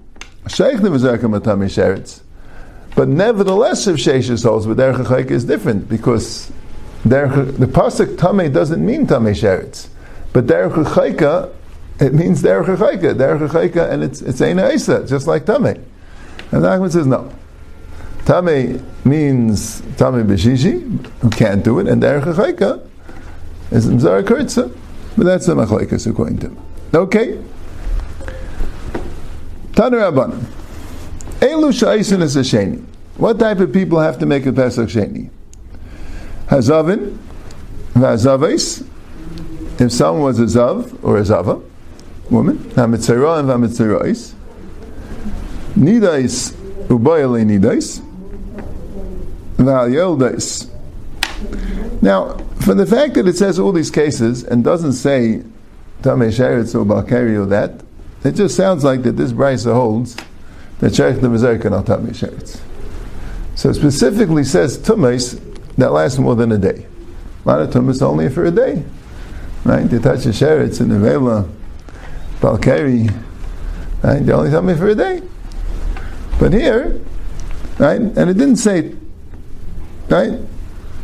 Sheikh 0.47 0.81
the 0.81 0.89
Vizarkan 0.89 1.33
al 1.33 1.41
Eretz, 1.41 2.21
but 2.97 3.07
nevertheless, 3.07 3.85
if 3.85 3.97
Sheshet 3.97 4.43
holds, 4.43 4.65
but 4.65 4.77
Derech 4.77 5.05
Chayke 5.05 5.29
is 5.29 5.45
different, 5.45 5.87
because 5.87 6.51
Derech, 7.03 7.57
the 7.57 7.67
Pasuk 7.67 8.17
Tameh 8.17 8.51
doesn't 8.51 8.83
mean 8.83 9.05
Tameh 9.05 9.35
Sheretz. 9.39 9.89
But 10.33 10.47
Derech 10.47 11.53
it 11.99 12.13
means 12.15 12.41
Derech 12.41 12.75
Chayke, 12.75 13.13
Derech 13.13 13.91
and 13.91 14.03
it's, 14.03 14.21
it's 14.21 14.41
Isa, 14.41 15.05
just 15.07 15.27
like 15.27 15.45
Tameh. 15.45 15.75
And 16.51 16.63
the 16.63 16.67
Nachman 16.67 16.91
says, 16.91 17.05
no. 17.05 17.31
Tame 18.25 18.83
means 19.05 19.81
Tame 19.95 20.27
Beshishi, 20.27 20.81
who 21.19 21.29
can't 21.29 21.63
do 21.63 21.77
it, 21.77 21.87
and 21.87 22.01
Derech 22.01 22.23
HaChaika 22.23 22.83
is 23.69 23.85
Mzara 23.87 24.23
Kurtza. 24.23 24.75
But 25.15 25.25
that's 25.25 25.45
the 25.45 25.53
Machlaikas 25.53 26.09
according 26.09 26.39
to 26.39 26.47
him. 26.47 26.57
Okay. 26.95 27.37
Tanu 29.73 29.97
Rabbanim. 30.01 30.43
Elu 31.39 31.71
Sha'isin 31.71 32.23
is 32.23 32.35
a 32.35 32.39
Sheni. 32.39 32.83
What 33.17 33.37
type 33.37 33.59
of 33.59 33.71
people 33.71 33.99
have 33.99 34.17
to 34.19 34.25
make 34.25 34.47
a 34.47 34.53
Pesach 34.53 34.89
Sheni? 34.89 35.29
Hazavin, 36.47 37.15
Vazavis, 37.93 38.87
if 39.79 39.91
someone 39.91 40.23
was 40.23 40.39
a 40.39 40.45
Zav 40.45 40.97
or 41.03 41.17
a 41.17 41.25
Zava, 41.25 41.61
woman, 42.31 42.57
Hamitzera 42.57 43.39
and 43.39 43.49
Vamitzerais, 43.49 44.33
Nidais, 45.75 46.53
Ubayale 46.87 47.45
Nidais, 47.45 48.01
Valyeldes. 49.57 50.71
Now, 52.01 52.37
for 52.61 52.73
the 52.73 52.87
fact 52.87 53.13
that 53.13 53.27
it 53.27 53.37
says 53.37 53.59
all 53.59 53.71
these 53.71 53.91
cases 53.91 54.43
and 54.43 54.63
doesn't 54.63 54.93
say 54.93 55.43
Tamei 56.01 56.29
Sheretz 56.29 56.73
or 56.73 56.83
Balkari 56.83 57.39
or 57.39 57.45
that, 57.45 57.81
it 58.23 58.31
just 58.31 58.55
sounds 58.55 58.83
like 58.83 59.03
that 59.03 59.17
this 59.17 59.31
brisa 59.31 59.73
holds 59.73 60.17
that 60.79 60.93
Sheretz 60.93 61.21
the 61.21 61.27
Mizar 61.27 61.61
cannot 61.61 61.85
Tamei 61.85 62.09
Sheretz. 62.09 62.59
So 63.55 63.69
it 63.69 63.73
specifically 63.75 64.43
says 64.43 64.77
Tumes 64.77 65.39
that 65.77 65.91
lasts 65.91 66.19
more 66.19 66.35
than 66.35 66.51
a 66.51 66.57
day. 66.57 66.85
A 67.45 67.47
lot 67.47 67.61
of 67.61 67.71
Tumes 67.71 68.01
only 68.01 68.29
for 68.29 68.45
a 68.45 68.51
day. 68.51 68.83
Right? 69.63 69.89
To 69.89 69.99
touch 69.99 70.25
a 70.25 70.29
Sheretz 70.29 70.79
in 70.79 70.89
the 70.89 70.99
Vela, 70.99 71.49
Balkari, 72.39 73.09
right? 74.03 74.25
They 74.25 74.31
only 74.31 74.49
Tamei 74.49 74.77
for 74.77 74.89
a 74.89 74.95
day. 74.95 75.21
But 76.39 76.53
here, 76.53 77.01
right? 77.79 77.99
And 77.99 78.29
it 78.29 78.35
didn't 78.37 78.57
say 78.57 78.95
Right? 80.09 80.39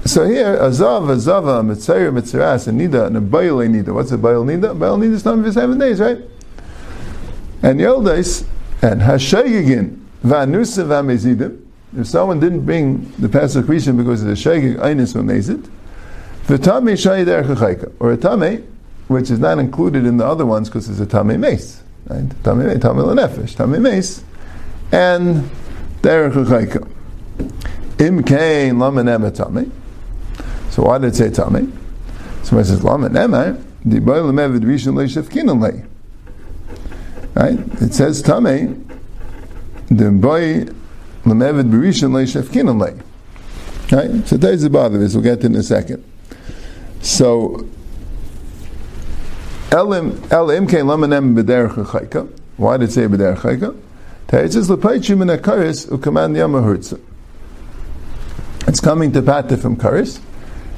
So 0.05 0.25
here, 0.25 0.57
Azav, 0.57 1.07
Azava, 1.07 1.63
Mitzayir, 1.63 2.11
Mitziras, 2.11 2.67
and 2.67 2.79
Nida, 2.79 3.07
and 3.07 3.17
a 3.17 3.21
Baal 3.21 3.59
Nida. 3.59 3.93
What's 3.93 4.11
a 4.11 4.17
Baal 4.17 4.45
Nida? 4.45 4.77
Baal 4.77 4.97
Nida 4.97 5.13
is 5.13 5.25
number 5.25 5.47
for 5.47 5.53
seven 5.53 5.77
days, 5.77 5.99
right? 5.99 6.19
And 7.61 7.79
Yeldes, 7.79 8.45
and 8.83 9.01
Hashegigin, 9.01 9.97
Vanusa, 10.23 10.85
Vamezidim. 10.85 11.61
If 11.97 12.07
someone 12.07 12.39
didn't 12.39 12.65
bring 12.65 13.09
the 13.13 13.29
Pesach 13.29 13.65
Rishon 13.65 13.95
because 13.97 14.21
of 14.21 14.27
the 14.27 14.33
Shegig, 14.33 14.75
Einis, 14.77 15.13
Vamezid, 15.13 15.69
V'tamei 16.47 17.01
Shai 17.01 17.23
Derech 17.23 17.93
or 17.99 18.11
a 18.11 18.17
Tamei, 18.17 18.61
which 19.07 19.31
is 19.31 19.39
not 19.39 19.57
included 19.59 20.05
in 20.05 20.17
the 20.17 20.25
other 20.25 20.45
ones 20.45 20.67
because 20.67 20.89
it's 20.89 20.99
a 20.99 21.05
Tamei 21.05 21.39
Mace. 21.39 21.81
Right? 22.07 22.27
Tamei 22.43 22.75
Tamei 22.77 23.05
Lenefesh, 23.05 23.55
Tamei 23.55 23.81
Mace, 23.81 24.21
and 24.91 25.49
Derech 26.01 26.89
Im 27.99 28.23
kain 28.23 28.75
lamen 28.79 29.33
tame. 29.33 29.71
So 30.71 30.83
why 30.83 30.97
did 30.97 31.13
it 31.13 31.15
say 31.15 31.29
tame? 31.29 31.71
So 32.43 32.57
it 32.57 32.65
says 32.65 32.81
lamen 32.81 33.15
ema, 33.15 33.57
the 33.85 33.99
boy 33.99 34.17
lemevid 34.17 34.61
rishon 34.61 34.95
leishef 34.95 35.33
lay. 35.61 35.85
Right? 37.35 37.59
It 37.81 37.93
says 37.93 38.21
tame, 38.21 38.87
the 39.87 40.11
boy 40.11 40.65
lemevid 41.23 41.71
rishon 41.71 42.11
leishef 42.11 42.53
lay. 42.79 42.99
Right? 43.91 44.27
So 44.27 44.37
there's 44.37 44.61
the 44.61 44.69
bother 44.69 44.97
this. 44.97 45.13
We'll 45.13 45.23
get 45.23 45.41
to 45.41 45.47
in 45.47 45.55
a 45.55 45.63
second. 45.63 46.03
So 47.01 47.67
elim 49.71 50.21
elim 50.31 50.69
ema 50.69 50.95
b'derech 50.97 51.85
chayka. 51.85 52.39
Why 52.57 52.77
did 52.77 52.89
it 52.89 52.91
say 52.93 53.07
b'derech 53.07 53.37
chayka? 53.37 53.79
Te'etzis 54.27 54.75
lepaychim 54.75 55.21
in 55.21 55.29
a 55.29 55.37
karis 55.37 55.89
u'kaman 55.91 56.35
yama 56.35 56.61
hurtzah. 56.61 56.99
It's 58.65 58.79
coming 58.79 59.11
to 59.11 59.21
Pata 59.21 59.57
from 59.57 59.75
Karis. 59.75 60.19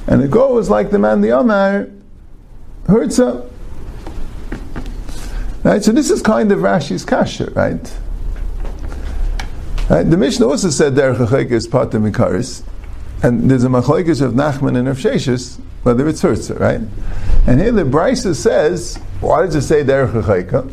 And 0.06 0.22
it 0.22 0.30
goes 0.30 0.68
like 0.68 0.90
the 0.90 0.98
man 0.98 1.20
the 1.20 1.30
Omar 1.32 1.88
Hurtza. 2.84 3.48
Right? 5.66 5.82
So 5.82 5.90
this 5.90 6.10
is 6.12 6.22
kind 6.22 6.52
of 6.52 6.60
Rashi's 6.60 7.04
kasha, 7.04 7.50
right? 7.50 7.92
right? 9.90 10.04
The 10.04 10.16
Mishnah 10.16 10.46
also 10.46 10.70
said 10.70 10.94
Derech 10.94 11.16
HaChayk 11.16 11.50
is 11.50 11.66
Pata 11.66 11.98
Mikaris. 11.98 12.62
And 13.24 13.50
there's 13.50 13.64
a 13.64 13.68
machlekes 13.68 14.22
of 14.22 14.34
Nachman 14.34 14.78
and 14.78 14.86
of 14.86 14.96
Sheshis, 14.96 15.58
whether 15.82 16.06
it's 16.06 16.22
Hurtza, 16.22 16.60
right? 16.60 16.80
And 17.48 17.60
here 17.60 17.72
the 17.72 17.82
Brisa 17.82 18.36
says, 18.36 18.98
why 19.20 19.42
does 19.42 19.56
it 19.56 19.62
say 19.62 19.82
Derech 19.82 20.12
HaChayk? 20.12 20.72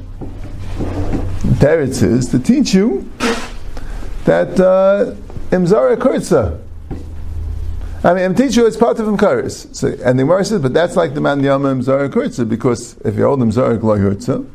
There 1.57 1.81
it 1.81 1.95
says, 1.95 2.29
to 2.29 2.37
teach 2.37 2.75
you 2.75 3.09
that 4.25 4.59
uh, 4.59 5.15
Imzara 5.49 5.97
Kurtza, 5.97 6.61
I 8.03 8.13
mean, 8.13 8.25
I'm 8.25 8.35
teaching 8.35 8.61
you 8.61 8.67
it's 8.67 8.77
part 8.77 8.99
of 8.99 9.07
Mkaris. 9.07 9.73
So, 9.75 9.87
and 9.87 10.19
the 10.19 10.23
Gemara 10.23 10.45
says, 10.45 10.61
but 10.61 10.75
that's 10.75 10.95
like 10.95 11.15
the 11.15 11.21
man 11.21 11.41
Yama 11.43 11.73
Mzara 11.73 12.09
Kurtza, 12.09 12.47
because 12.47 12.95
if 12.97 13.15
you 13.15 13.23
hold 13.23 13.41
him 13.41 13.49
Mzara 13.49 13.79
Gloy 13.79 13.97
Hurtza, 13.97 14.47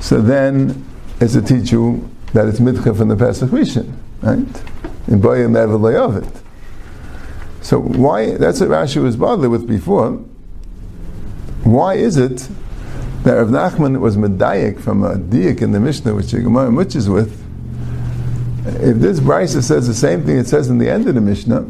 so 0.00 0.20
then 0.20 0.84
it's 1.20 1.34
a 1.34 1.42
teach 1.42 1.72
you 1.72 2.08
that 2.32 2.46
it's 2.46 2.60
Mitcha 2.60 2.94
from 2.94 3.08
the 3.08 3.16
Pesach 3.16 3.50
Rishon, 3.50 3.92
right? 4.22 4.38
In 5.08 5.20
Boyim 5.20 5.56
of 6.06 6.16
it. 6.16 6.42
So 7.62 7.80
why, 7.80 8.36
that's 8.36 8.60
what 8.60 8.70
Rashi 8.70 9.02
was 9.02 9.16
bothered 9.16 9.50
with 9.50 9.66
before. 9.66 10.12
Why 11.64 11.94
is 11.94 12.16
it 12.16 12.48
that 13.24 13.34
Rav 13.34 13.48
Nachman 13.48 14.00
was 14.00 14.16
medayik 14.16 14.80
from 14.80 15.02
a 15.02 15.16
diak 15.16 15.60
in 15.60 15.72
the 15.72 15.80
Mishnah, 15.80 16.14
which 16.14 16.30
Gemara 16.30 16.86
is 16.86 17.08
with, 17.08 17.44
if 18.66 18.98
this 18.98 19.20
Brisa 19.20 19.62
says 19.62 19.86
the 19.86 19.94
same 19.94 20.24
thing 20.24 20.38
it 20.38 20.46
says 20.46 20.68
in 20.70 20.78
the 20.78 20.88
end 20.88 21.08
of 21.08 21.14
the 21.14 21.20
Mishnah, 21.20 21.66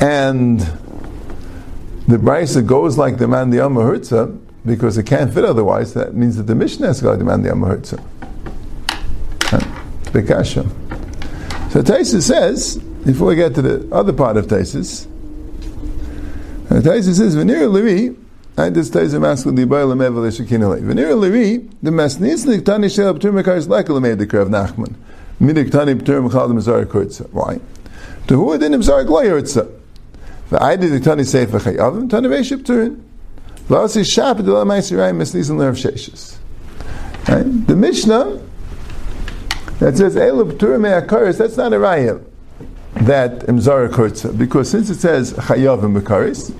and 0.00 0.60
the 2.08 2.16
Brisa 2.16 2.66
goes 2.66 2.98
like 2.98 3.18
the 3.18 3.28
man 3.28 3.50
the 3.50 3.62
Amma 3.62 3.80
Hurtza, 3.80 4.39
because 4.64 4.98
it 4.98 5.06
can't 5.06 5.32
fit 5.32 5.44
otherwise, 5.44 5.94
that 5.94 6.14
means 6.14 6.36
that 6.36 6.44
the 6.44 6.54
Mishnah 6.54 6.88
has 6.88 7.00
got 7.00 7.18
the 7.18 7.24
man 7.24 7.42
the 7.42 7.50
Amma 7.50 7.76
Hurtza. 7.76 8.02
Bekasha. 10.12 10.68
So 11.70 11.82
Taisus 11.82 12.22
says, 12.22 12.78
before 13.04 13.28
we 13.28 13.36
get 13.36 13.54
to 13.54 13.62
the 13.62 13.94
other 13.94 14.12
part 14.12 14.36
of 14.36 14.46
Taisus, 14.46 15.06
uh, 16.68 16.80
Taisus 16.80 17.18
says, 17.18 17.36
Venir 17.36 17.68
Levi, 17.68 18.16
I 18.58 18.70
just 18.70 18.92
Taisus 18.92 19.56
the 19.56 19.64
Baal 19.64 19.86
Mevel 19.94 20.26
Shekinale. 20.30 20.82
Venir 20.82 21.14
Levi, 21.14 21.64
the 21.82 21.90
Masnis 21.90 22.44
Niktani 22.44 22.94
Shel 22.94 23.14
Ptur 23.14 23.32
Mekar 23.32 23.56
is 23.56 23.68
like 23.68 23.86
the 23.86 23.92
Krav 23.92 24.48
Nachman. 24.48 24.94
Minik 25.40 25.70
Tani 25.70 25.94
Ptur 25.94 26.28
Mechal 26.28 26.50
Mizar 26.52 26.84
Kurtza. 26.84 27.30
Why? 27.30 27.60
To 28.26 28.36
who 28.36 28.58
didn't 28.58 28.80
Mizar 28.80 29.06
Gloy 29.06 29.26
Kurtza? 29.26 29.70
V'aydi 30.50 30.90
the 30.90 31.00
Tani 31.00 31.24
Sefer 31.24 31.60
Chayavim, 31.60 32.10
Tani 32.10 32.28
Veship 32.28 32.64
Turin. 32.64 33.09
Sheshes. 35.76 36.36
The 37.66 37.76
Mishnah 37.76 38.42
that 39.78 39.96
says 39.96 40.16
Elu 40.16 40.52
Ptur 40.52 40.80
Me'akaris, 40.80 41.38
that's 41.38 41.56
not 41.56 41.72
a 41.72 41.76
raya 41.76 42.22
that 42.94 43.40
Mzara 43.40 43.88
Kurtza, 43.88 44.36
because 44.36 44.68
since 44.68 44.90
it 44.90 44.96
says 44.96 45.32
Chayavim 45.34 45.98
Bekaris, 45.98 46.52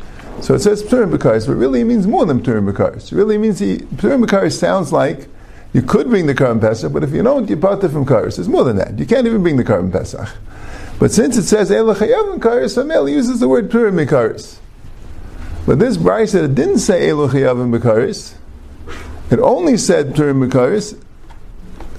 so 0.43 0.55
it 0.55 0.61
says 0.61 0.83
Pturim 0.83 1.15
Bekaris, 1.15 1.47
but 1.47 1.55
really 1.55 1.81
it 1.81 1.85
means 1.85 2.07
more 2.07 2.25
than 2.25 2.41
Pturim 2.41 2.71
Bekaris. 2.71 3.13
It 3.13 3.17
really 3.17 3.37
means 3.37 3.59
he, 3.59 3.79
Pturim 3.79 4.25
Bekaris 4.25 4.57
sounds 4.57 4.93
like 4.93 5.29
you 5.73 5.83
could 5.83 6.09
bring 6.09 6.27
the 6.27 6.35
Karban 6.35 6.61
Pesach, 6.61 6.93
but 6.93 7.03
if 7.03 7.11
you 7.11 7.23
don't, 7.23 7.49
you 7.51 7.57
part 7.57 7.81
from 7.83 8.07
Karis. 8.07 8.39
It's 8.39 8.49
more 8.49 8.65
than 8.65 8.77
that. 8.77 8.99
You 8.99 9.05
can't 9.05 9.27
even 9.27 9.43
bring 9.43 9.57
the 9.57 9.65
Karban 9.65 9.93
Pesach. 9.93 10.29
But 10.99 11.13
since 11.13 11.37
it 11.37 11.43
says 11.43 11.71
El 11.71 11.95
Chayavim 11.95 12.39
Karis, 12.39 12.77
Hamel 12.77 13.09
uses 13.09 13.41
the 13.41 13.49
word 13.49 13.71
Purim 13.71 13.97
Mikaris. 13.97 14.59
But 15.67 15.79
this 15.79 15.97
Brisa 15.97 16.53
didn't 16.53 16.79
say 16.79 17.11
El 17.11 17.29
Chayavim 17.29 17.77
Mikaris. 17.77 18.35
It 19.31 19.39
only 19.39 19.77
said 19.77 20.15
Purim 20.15 20.41
Mikaris. 20.41 21.01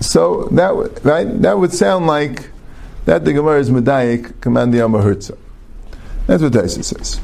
So 0.01 0.45
that 0.51 0.75
would, 0.75 1.05
right, 1.05 1.41
that 1.41 1.57
would 1.57 1.73
sound 1.73 2.07
like 2.07 2.49
that 3.05 3.23
the 3.23 3.33
Gemara 3.33 3.59
is 3.59 3.69
Medayik, 3.69 4.41
command 4.41 4.73
the 4.73 4.79
Hertza. 4.79 5.37
That's 6.27 6.43
what 6.43 6.51
Taisa 6.53 6.83
says. 6.83 7.19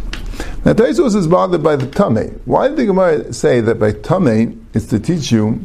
Now 0.63 0.73
Taisa 0.73 1.13
is 1.15 1.27
bothered 1.27 1.63
by 1.63 1.75
the 1.75 1.87
Tame. 1.87 2.39
Why 2.45 2.67
did 2.67 2.77
the 2.77 2.85
Gemara 2.85 3.33
say 3.33 3.61
that 3.61 3.79
by 3.79 3.91
Tame 3.93 4.67
it's 4.73 4.85
to 4.87 4.99
teach 4.99 5.31
you 5.31 5.63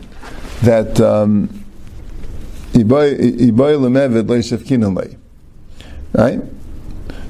that 0.62 1.00
um, 1.00 1.48
right? 6.12 6.40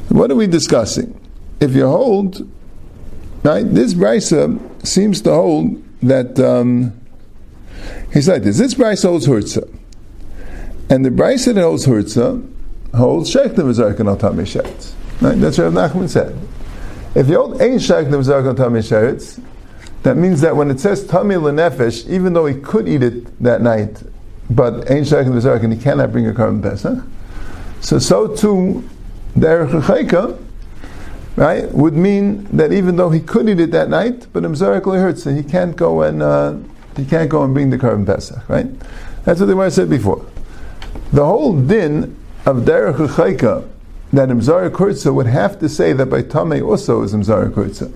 What 0.08 0.30
are 0.30 0.34
we 0.34 0.46
discussing? 0.46 1.18
If 1.60 1.74
you 1.74 1.86
hold, 1.86 2.48
right, 3.42 3.64
this 3.64 3.94
brisa 3.94 4.86
seems 4.86 5.20
to 5.22 5.30
hold 5.30 5.82
that 6.02 6.38
um, 6.40 6.92
he's 8.12 8.28
like 8.28 8.42
this. 8.42 8.58
This 8.58 8.74
brisa 8.74 9.08
holds 9.08 9.26
hurtza, 9.26 9.68
and 10.88 11.04
the 11.04 11.10
brisa 11.10 11.54
that 11.54 11.62
holds 11.62 11.86
hurtza 11.86 12.46
holds 12.94 13.34
shektim 13.34 13.54
v'zarkan 13.54 14.08
al 14.08 14.16
tamishetz. 14.16 14.92
Right? 15.20 15.38
That's 15.38 15.58
what 15.58 15.72
Nachman 15.72 16.08
said. 16.08 16.36
If 17.14 17.28
you 17.28 17.36
hold 17.36 17.60
ein 17.60 17.78
shektim 17.78 18.10
v'zarkan 18.10 18.58
al 18.58 18.70
tamishetz, 18.70 19.40
that 20.02 20.16
means 20.16 20.40
that 20.40 20.56
when 20.56 20.70
it 20.70 20.80
says 20.80 21.04
Tami 21.04 21.40
Lenefesh, 21.40 22.08
even 22.08 22.32
though 22.32 22.46
he 22.46 22.58
could 22.58 22.88
eat 22.88 23.02
it 23.02 23.40
that 23.42 23.62
night, 23.62 24.02
but 24.50 24.90
Ein 24.90 25.04
Shach 25.04 25.62
and 25.62 25.72
he 25.72 25.78
cannot 25.78 26.10
bring 26.10 26.26
a 26.26 26.32
Karban 26.32 26.62
Pesach, 26.62 26.98
so 27.80 27.98
so 27.98 28.34
too, 28.34 28.88
the 29.36 29.48
Erech 29.48 29.70
right, 31.36 31.70
would 31.72 31.94
mean 31.94 32.44
that 32.56 32.72
even 32.72 32.96
though 32.96 33.10
he 33.10 33.20
could 33.20 33.48
eat 33.48 33.60
it 33.60 33.70
that 33.72 33.88
night, 33.88 34.26
but 34.32 34.42
Mzarik 34.42 34.84
hurts, 34.84 35.22
so 35.24 35.34
he 35.34 35.42
can't 35.42 35.76
go 35.76 36.02
and 36.02 36.22
uh, 36.22 36.56
he 36.96 37.04
can't 37.04 37.30
go 37.30 37.42
and 37.42 37.54
bring 37.54 37.70
the 37.70 37.78
korban 37.78 38.06
Pesach, 38.06 38.48
right? 38.48 38.66
That's 39.24 39.40
what 39.40 39.46
the 39.46 39.52
Gemara 39.52 39.70
said 39.70 39.88
before. 39.88 40.24
The 41.12 41.24
whole 41.24 41.60
din 41.60 42.16
of 42.44 42.58
Derech 42.58 42.96
Chayka 43.08 43.68
that 44.12 44.28
Imzara 44.28 44.68
Kurtza 44.70 45.14
would 45.14 45.26
have 45.26 45.58
to 45.60 45.68
say 45.68 45.92
that 45.94 46.06
by 46.06 46.22
Tameh 46.22 46.66
also 46.66 47.02
is 47.02 47.14
Imzara 47.14 47.50
Kurtza. 47.50 47.92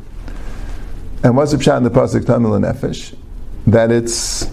And 1.23 1.37
what's 1.37 1.52
the 1.52 1.59
pshat 1.59 1.78
in 1.78 1.83
the 1.83 1.90
pasuk 1.90 2.25
Tamil 2.25 2.52
Nefesh? 2.52 3.14
That 3.66 3.90
it's 3.90 4.50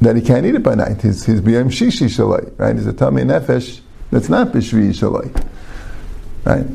that 0.00 0.14
he 0.14 0.22
can't 0.22 0.46
eat 0.46 0.54
it 0.54 0.62
by 0.62 0.74
night. 0.74 1.02
He's 1.02 1.24
he's 1.24 1.40
b'yom 1.40 1.66
shishi 1.66 2.06
shalai, 2.06 2.56
right? 2.58 2.76
He's 2.76 2.86
a 2.86 2.92
Tameh 2.92 3.24
Nefesh 3.24 3.80
that's 4.10 4.28
not 4.28 4.48
b'shvi 4.48 4.90
shalai, 4.90 5.46
right? 6.44 6.66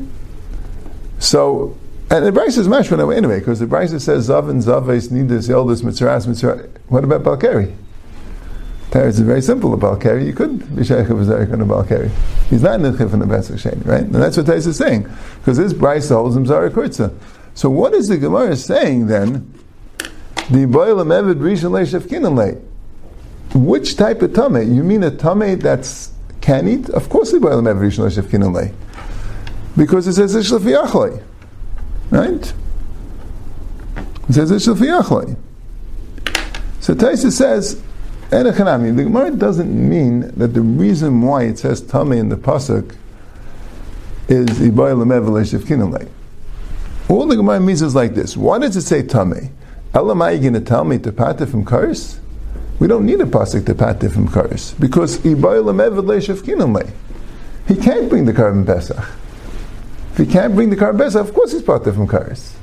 So. 1.18 1.76
And 2.10 2.24
the 2.26 2.32
Bryce 2.32 2.58
is 2.58 2.68
mashman 2.68 3.16
anyway, 3.16 3.38
because 3.38 3.60
the 3.60 3.66
Bryce 3.66 3.90
says 3.90 4.28
Zav 4.28 4.50
and 4.50 4.62
Zaves 4.62 5.10
need 5.10 5.28
this 5.28 5.48
eldest 5.48 5.84
mitzvahs 5.84 6.28
mitzvah. 6.28 6.68
What 6.88 7.02
about 7.02 7.22
Balkari? 7.22 7.74
Teretz 8.94 9.08
is 9.08 9.20
very 9.20 9.42
simple 9.42 9.74
about 9.74 9.98
Balkari. 9.98 10.24
You 10.24 10.32
couldn't 10.32 10.76
be 10.76 10.84
Sheikh 10.84 11.08
of 11.08 11.18
Zarek 11.18 11.52
on 11.52 11.60
a 11.60 11.66
Balkari. 11.66 12.12
He's 12.48 12.62
not 12.62 12.76
in 12.76 12.82
the 12.82 12.92
the 12.92 13.06
Besach 13.24 13.60
Sheni, 13.60 13.84
right? 13.84 14.02
And 14.02 14.14
that's 14.14 14.36
what 14.36 14.46
Teretz 14.46 14.68
is 14.68 14.76
saying. 14.76 15.08
Because 15.40 15.56
this 15.56 15.72
Bryce 15.72 16.10
holds 16.10 16.36
him 16.36 16.46
Zarek 16.46 16.70
Kurtza. 16.70 17.12
So 17.54 17.68
what 17.68 17.92
is 17.92 18.06
the 18.06 18.18
Gemara 18.18 18.54
saying 18.54 19.08
then? 19.08 19.52
The 20.50 20.66
Boilam 20.66 21.08
Evid 21.08 21.40
Rishon 21.40 21.72
Leishef 21.72 22.62
Which 23.52 23.96
type 23.96 24.22
of 24.22 24.32
Tame? 24.32 24.72
You 24.72 24.84
mean 24.84 25.02
a 25.02 25.10
Tame 25.10 25.58
that's 25.58 26.12
can 26.40 26.68
eat? 26.68 26.88
Of 26.90 27.08
course 27.08 27.32
the 27.32 27.38
Boilam 27.38 27.64
Evid 27.64 27.88
Rishon 27.88 28.04
Leishef 28.04 28.28
Kinalei. 28.28 28.72
Because 29.76 30.06
it 30.06 30.14
says 30.14 30.34
Ishlef 30.34 30.60
Yachlei. 30.60 31.22
Right? 32.10 32.54
It 34.28 34.32
says 34.32 34.50
Ishlef 34.50 34.76
Yachlei. 34.76 35.36
So 36.80 36.94
Taisa 36.94 37.32
says, 37.32 37.82
Enechanami. 38.30 38.96
The 38.96 39.04
Gemara 39.04 39.30
doesn't 39.30 39.88
mean 39.88 40.32
that 40.36 40.54
the 40.54 40.60
reason 40.60 41.22
why 41.22 41.44
it 41.44 41.58
says 41.58 41.80
Tame 41.80 42.12
in 42.12 42.28
the 42.30 42.36
pasuk 42.36 42.96
is 44.28 44.48
Ibayel 44.58 45.04
Mevelesh 45.04 45.56
Kinalei. 45.60 46.08
All 47.08 47.26
the 47.26 47.36
Gemara 47.36 47.60
means 47.60 47.82
is 47.82 47.94
like 47.94 48.14
this. 48.14 48.36
Why 48.36 48.58
does 48.58 48.76
it 48.76 48.82
say 48.82 49.02
Tame? 49.02 49.54
Elam, 49.94 50.22
are 50.22 50.32
you 50.32 50.40
going 50.40 50.54
to 50.54 50.60
tell 50.60 50.84
me 50.84 50.98
to 50.98 51.12
pata 51.12 51.46
from 51.46 51.64
Karis? 51.64 52.18
We 52.80 52.88
don't 52.88 53.06
need 53.06 53.20
a 53.20 53.24
pasuk 53.24 53.66
to 53.66 53.74
pata 53.74 54.10
from 54.10 54.28
Karis 54.28 54.78
because 54.80 55.18
Mevelesh 55.18 56.42
Kinalei. 56.42 56.90
He 57.68 57.76
can't 57.76 58.08
bring 58.08 58.24
the 58.24 58.32
korban 58.32 58.66
Pesach. 58.66 59.06
If 60.14 60.18
he 60.18 60.26
can't 60.26 60.54
bring 60.54 60.70
the 60.70 60.76
korban 60.76 60.98
Pesach, 60.98 61.20
of 61.20 61.34
course 61.34 61.52
he's 61.52 61.62
pata 61.62 61.92
from 61.92 62.08
Karis. 62.08 62.54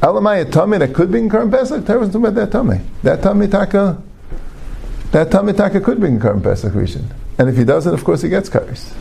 Elamai 0.00 0.46
a 0.46 0.50
tummy 0.50 0.78
that 0.78 0.94
could 0.94 1.10
bring 1.10 1.30
korban 1.30 1.50
Pesach. 1.50 1.86
Tell 1.86 2.02
us 2.02 2.14
about 2.14 2.34
that 2.34 2.50
tummy. 2.50 2.80
That 3.02 3.22
tummy 3.22 3.46
taka 3.46 4.02
that 5.12 5.30
Tamitaka 5.30 5.82
could 5.82 6.00
bring 6.00 6.20
Karm 6.20 6.42
Pesach 6.42 6.72
Rishon. 6.72 7.04
And 7.38 7.48
if 7.48 7.56
he 7.56 7.64
doesn't, 7.64 7.92
of 7.92 8.04
course 8.04 8.22
he 8.22 8.28
gets 8.28 8.48
Karis. 8.50 8.92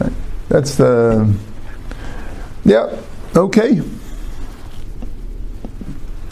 Right? 0.00 0.12
That's 0.48 0.76
the. 0.76 1.34
Yeah, 2.64 2.98
okay. 3.36 3.80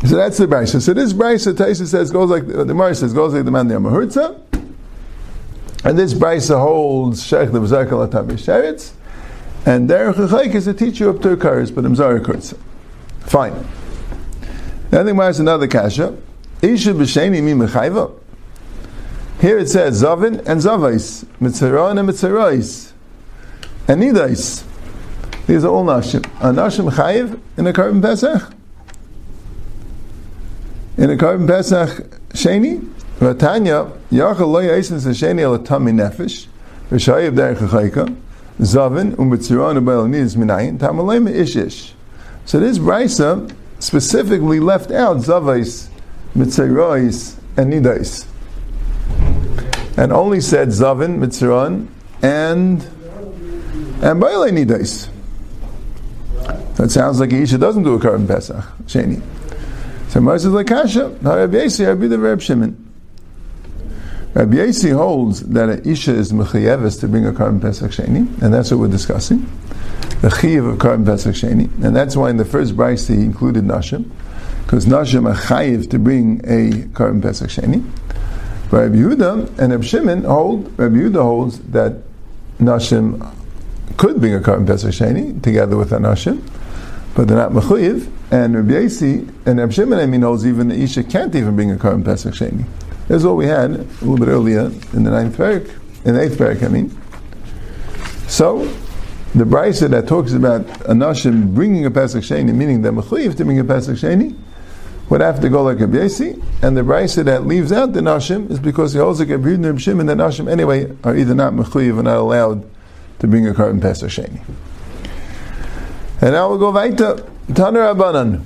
So 0.04 0.16
that's 0.16 0.38
the 0.38 0.46
Brisa. 0.46 0.80
So 0.80 0.94
this 0.94 1.12
Brisa, 1.12 1.52
Taisa 1.52 1.86
says, 1.86 2.10
goes 2.10 2.30
like, 2.30 2.42
uh, 2.44 2.64
the 2.64 2.64
Gemara 2.64 2.94
says, 2.94 3.12
goes 3.12 3.34
like 3.34 3.44
the 3.44 3.50
man 3.50 3.68
the 3.68 3.74
Amahurza. 3.74 4.40
And 5.84 5.98
this 5.98 6.14
Brisa 6.14 6.58
holds 6.58 7.24
Sheikh 7.24 7.52
the 7.52 7.60
V'zakal 7.60 8.06
Atam 8.06 8.28
Sheretz. 8.30 8.92
And 9.64 9.88
Derech 9.88 10.14
Chayk 10.14 10.54
is 10.54 10.66
a 10.66 10.74
teacher 10.74 11.08
of 11.08 11.20
Turkaris, 11.20 11.72
but 11.72 11.84
Mzara 11.84 12.20
Kurtza. 12.20 12.58
Fine. 13.20 13.54
Then 14.90 15.06
the 15.06 15.12
Gemara 15.12 15.26
has 15.26 15.40
another 15.40 15.68
kasha. 15.68 16.16
Isha 16.60 16.90
b'sheni 16.90 17.42
mi 17.42 17.52
mechayva. 17.52 18.12
Here 19.40 19.58
it 19.58 19.68
says 19.68 20.02
Zavin 20.02 20.38
and 20.46 20.60
Zavais, 20.60 21.24
Mitzaron 21.40 21.98
and 21.98 22.08
Mitzarais, 22.08 22.92
and 23.88 24.02
Nidais. 24.02 24.64
These 25.46 25.64
are 25.64 25.68
all 25.68 25.84
Nashim. 25.84 26.24
A 26.40 26.52
Nashim 26.52 26.90
Chayiv 26.92 27.40
in 27.56 27.66
a 27.66 27.72
korban 27.72 28.02
Pesach? 28.02 28.52
In 30.96 31.10
a 31.10 31.16
korban 31.16 31.48
Pesach 31.48 32.20
Sheni? 32.30 32.88
Vatanya, 33.18 33.96
Yachal 34.10 34.52
lo 34.52 34.60
yaisen 34.60 34.98
Sheni 34.98 35.42
al 35.42 35.58
Tami 35.60 35.92
Nefesh, 35.92 36.46
Rishayiv 36.90 37.34
Derech 37.34 37.56
Chayka, 37.68 38.16
Zavin, 38.60 39.16
Umitziron 39.16 39.84
Bailaniz 39.84 40.36
Minayin, 40.36 40.78
Tamalema 40.78 41.32
Ishish. 41.32 41.92
So 42.44 42.60
this 42.60 42.78
Brisa 42.78 43.54
specifically 43.78 44.60
left 44.60 44.90
out 44.90 45.18
Zavais, 45.18 45.88
Mitzarais, 46.34 47.36
and 47.56 47.72
Nidais 47.72 48.26
and 49.96 50.12
only 50.12 50.40
said 50.40 50.68
Zavin, 50.68 51.18
Mitzran, 51.18 51.88
and 52.22 52.82
and 54.02 54.20
Baile 54.22 54.50
Nidais. 54.50 55.08
That 56.76 56.90
sounds 56.90 57.20
like 57.20 57.32
Isha 57.32 57.58
doesn't 57.58 57.82
do 57.82 57.94
a 57.94 57.98
korban 57.98 58.26
Pesach, 58.26 58.64
Sheni. 58.86 59.22
So 60.08 60.20
Moses 60.20 60.52
like 60.52 60.66
Kasha, 60.66 61.08
Rabbi 61.20 61.58
Yasi, 61.58 61.84
Rabbi 61.86 62.06
the 62.06 62.18
Reb 62.18 62.40
Shimon. 62.40 62.91
Rabbi 64.34 64.56
Yasi 64.56 64.88
holds 64.88 65.42
that 65.48 65.68
an 65.68 65.82
Isha 65.84 66.14
is 66.14 66.32
Mechayevis 66.32 66.98
to 67.00 67.08
bring 67.08 67.26
a 67.26 67.32
korban 67.32 67.60
Pesach 67.60 67.90
Sheni, 67.90 68.42
and 68.42 68.54
that's 68.54 68.70
what 68.70 68.80
we're 68.80 68.88
discussing. 68.88 69.46
The 70.22 70.30
Chiv 70.30 70.64
of 70.64 70.78
korban 70.78 71.04
Pesach 71.04 71.34
Sheni, 71.34 71.64
and 71.84 71.94
that's 71.94 72.16
why 72.16 72.30
in 72.30 72.38
the 72.38 72.44
first 72.46 72.74
Bryce 72.74 73.08
he 73.08 73.14
included 73.14 73.64
Nashim, 73.64 74.10
because 74.64 74.86
Nashim 74.86 75.30
are 75.30 75.36
Chayiv 75.36 75.90
to 75.90 75.98
bring 75.98 76.40
a 76.44 76.86
korban 76.94 77.20
Pesach 77.20 77.50
Sheni. 77.50 77.84
Rabbi 78.70 78.94
Yehuda 78.94 79.58
and 79.58 79.72
Rabbi 79.72 79.84
Shimon 79.84 80.24
hold, 80.24 80.78
Rabbi 80.78 80.94
Yehuda 80.94 81.22
holds 81.22 81.58
that 81.64 81.98
Nashim 82.58 83.34
could 83.98 84.18
bring 84.18 84.34
a 84.34 84.40
korban 84.40 84.66
Pesach 84.66 84.94
Sheni 84.94 85.42
together 85.42 85.76
with 85.76 85.92
a 85.92 85.98
Nashim, 85.98 86.40
but 87.14 87.28
they're 87.28 87.36
not 87.36 87.52
Mechuyiv. 87.52 88.10
And 88.30 88.54
Rabbi 88.56 88.80
Yasi 88.80 89.28
and 89.44 89.58
Rabbi 89.58 89.72
Shimon, 89.72 89.98
I 89.98 90.06
mean, 90.06 90.22
holds 90.22 90.46
even 90.46 90.68
the 90.68 90.74
Isha 90.74 91.04
can't 91.04 91.34
even 91.34 91.54
bring 91.54 91.70
a 91.70 91.76
korban 91.76 92.02
Pesach 92.02 92.32
Sheni. 92.32 92.64
That's 93.08 93.24
what 93.24 93.36
we 93.36 93.46
had 93.46 93.70
a 93.70 93.84
little 94.00 94.16
bit 94.16 94.28
earlier 94.28 94.66
in 94.92 95.04
the 95.04 95.10
ninth 95.10 95.36
parak, 95.36 95.68
in 96.04 96.14
the 96.14 96.22
eighth 96.22 96.38
parak, 96.38 96.62
I 96.62 96.68
mean. 96.68 96.96
So, 98.28 98.64
the 99.34 99.44
Brisa 99.44 99.88
that 99.90 100.06
talks 100.06 100.32
about 100.32 100.62
a 100.82 100.94
Nashim 100.94 101.54
bringing 101.54 101.86
a 101.86 101.90
Pesach 101.90 102.22
Sheni, 102.22 102.54
meaning 102.54 102.82
they're 102.82 102.92
to 102.92 103.44
bring 103.44 103.58
a 103.58 103.64
Pesach 103.64 103.96
Sheni, 103.96 104.36
would 105.08 105.20
have 105.20 105.40
to 105.40 105.48
go 105.48 105.62
like 105.62 105.80
a 105.80 105.86
Yasi, 105.86 106.40
and 106.62 106.76
the 106.76 106.82
Brisa 106.82 107.24
that 107.24 107.46
leaves 107.46 107.72
out 107.72 107.92
the 107.92 108.00
Nashim 108.00 108.50
is 108.50 108.58
because 108.58 108.92
he 108.92 108.98
holds 108.98 109.20
like 109.20 109.30
a 109.30 109.38
Yudin 109.38 110.00
and 110.00 110.08
the 110.08 110.14
Nashim 110.14 110.50
anyway 110.50 110.90
are 111.04 111.16
either 111.16 111.34
not 111.34 111.52
Mechuyiv 111.52 111.98
or 111.98 112.02
not 112.02 112.16
allowed 112.16 112.68
to 113.18 113.26
bring 113.26 113.46
a 113.46 113.52
korban 113.52 113.80
Pesach 113.80 114.10
Sheni. 114.10 114.40
And 116.20 116.32
now 116.32 116.48
we'll 116.48 116.58
go 116.58 116.70
weiter. 116.70 117.16
Taner 117.48 117.94
Abanan. 117.94 118.44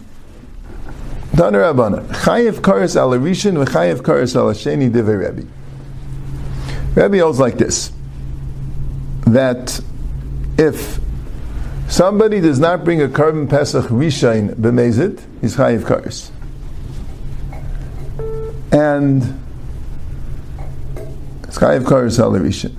Taner 1.37 1.72
Abanan. 1.72 2.07
Chayev 2.07 2.61
Karis 2.61 2.96
al 2.96 3.11
Rishon 3.11 3.62
v'Chayev 3.62 3.99
Karis 3.99 4.35
al 4.35 4.46
Sheni 4.53 4.90
Divrei 4.90 5.29
Rebbe. 5.29 5.46
Rebbe 6.94 7.18
holds 7.22 7.38
like 7.38 7.59
this: 7.59 7.92
that 9.27 9.81
if 10.57 10.99
somebody 11.88 12.40
does 12.40 12.59
not 12.59 12.85
bring 12.85 13.03
a 13.03 13.09
korban 13.09 13.49
Pesach 13.51 13.85
Rishon 13.87 14.55
b'mezit, 14.55 15.22
he's 15.42 15.57
Chayev 15.57 15.83
Karis 15.83 16.31
and 18.77 19.22
Chayiv 21.49 21.85
Karis 21.85 22.18
Rishon. 22.18 22.75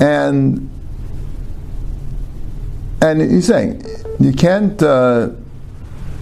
And 0.00 0.68
and 3.00 3.20
he's 3.20 3.46
saying 3.46 3.84
you 4.18 4.32
can't 4.32 4.80
uh, 4.82 5.30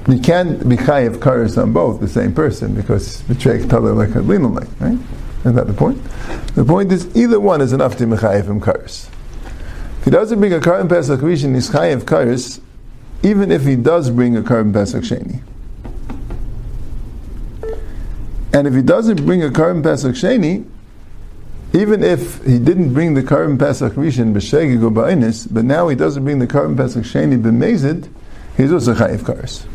you 0.09 0.19
can't 0.19 0.69
be 0.69 0.77
chayiv 0.77 1.17
karis 1.19 1.61
on 1.61 1.73
both 1.73 2.01
the 2.01 2.09
same 2.09 2.33
person 2.33 2.75
because 2.75 3.23
betrayek 3.23 3.69
taler 3.69 3.93
like 3.93 4.15
a 4.15 4.21
like 4.21 4.69
right? 4.81 4.99
Isn't 5.41 5.55
that 5.55 5.67
the 5.67 5.73
point? 5.73 6.03
The 6.55 6.65
point 6.65 6.93
is 6.93 7.15
either 7.17 7.41
one 7.41 7.61
is 7.61 7.73
enough 7.73 7.97
to 7.99 8.05
mechayiv 8.05 8.45
him 8.45 8.61
karis. 8.61 9.09
If 9.99 10.05
he 10.05 10.11
doesn't 10.11 10.41
bring 10.41 10.53
a 10.53 10.61
korban 10.61 10.89
pesach 10.89 11.21
rishon, 11.21 11.55
he's 11.55 11.71
chayiv 11.71 12.03
karis, 12.03 12.61
even 13.23 13.51
if 13.51 13.65
he 13.65 13.77
does 13.77 14.11
bring 14.11 14.37
a 14.37 14.43
korban 14.43 14.73
pesach 14.73 15.03
sheni. 15.03 15.43
And 18.53 18.67
if 18.67 18.75
he 18.75 18.83
doesn't 18.83 19.25
bring 19.25 19.45
a 19.45 19.49
korban 19.49 19.83
Pesach 19.83 20.15
Sheni, 20.15 20.69
even 21.73 22.03
if 22.03 22.45
he 22.45 22.59
didn't 22.59 22.93
bring 22.93 23.15
the 23.15 23.23
korban 23.23 23.59
Pesach 23.59 23.93
Rishon 23.93 24.35
b'shegig 24.35 24.83
or 24.83 25.53
but 25.53 25.65
now 25.65 25.89
he 25.89 25.95
doesn't 25.95 26.25
bring 26.25 26.41
the 26.41 26.47
korban 26.47 26.77
Pesach 26.77 27.05
Sheni 27.05 27.41
b'mezid, 27.41 28.09
he's 28.57 28.73
also 28.73 28.95
chayiv 28.95 29.19
karis. 29.19 29.67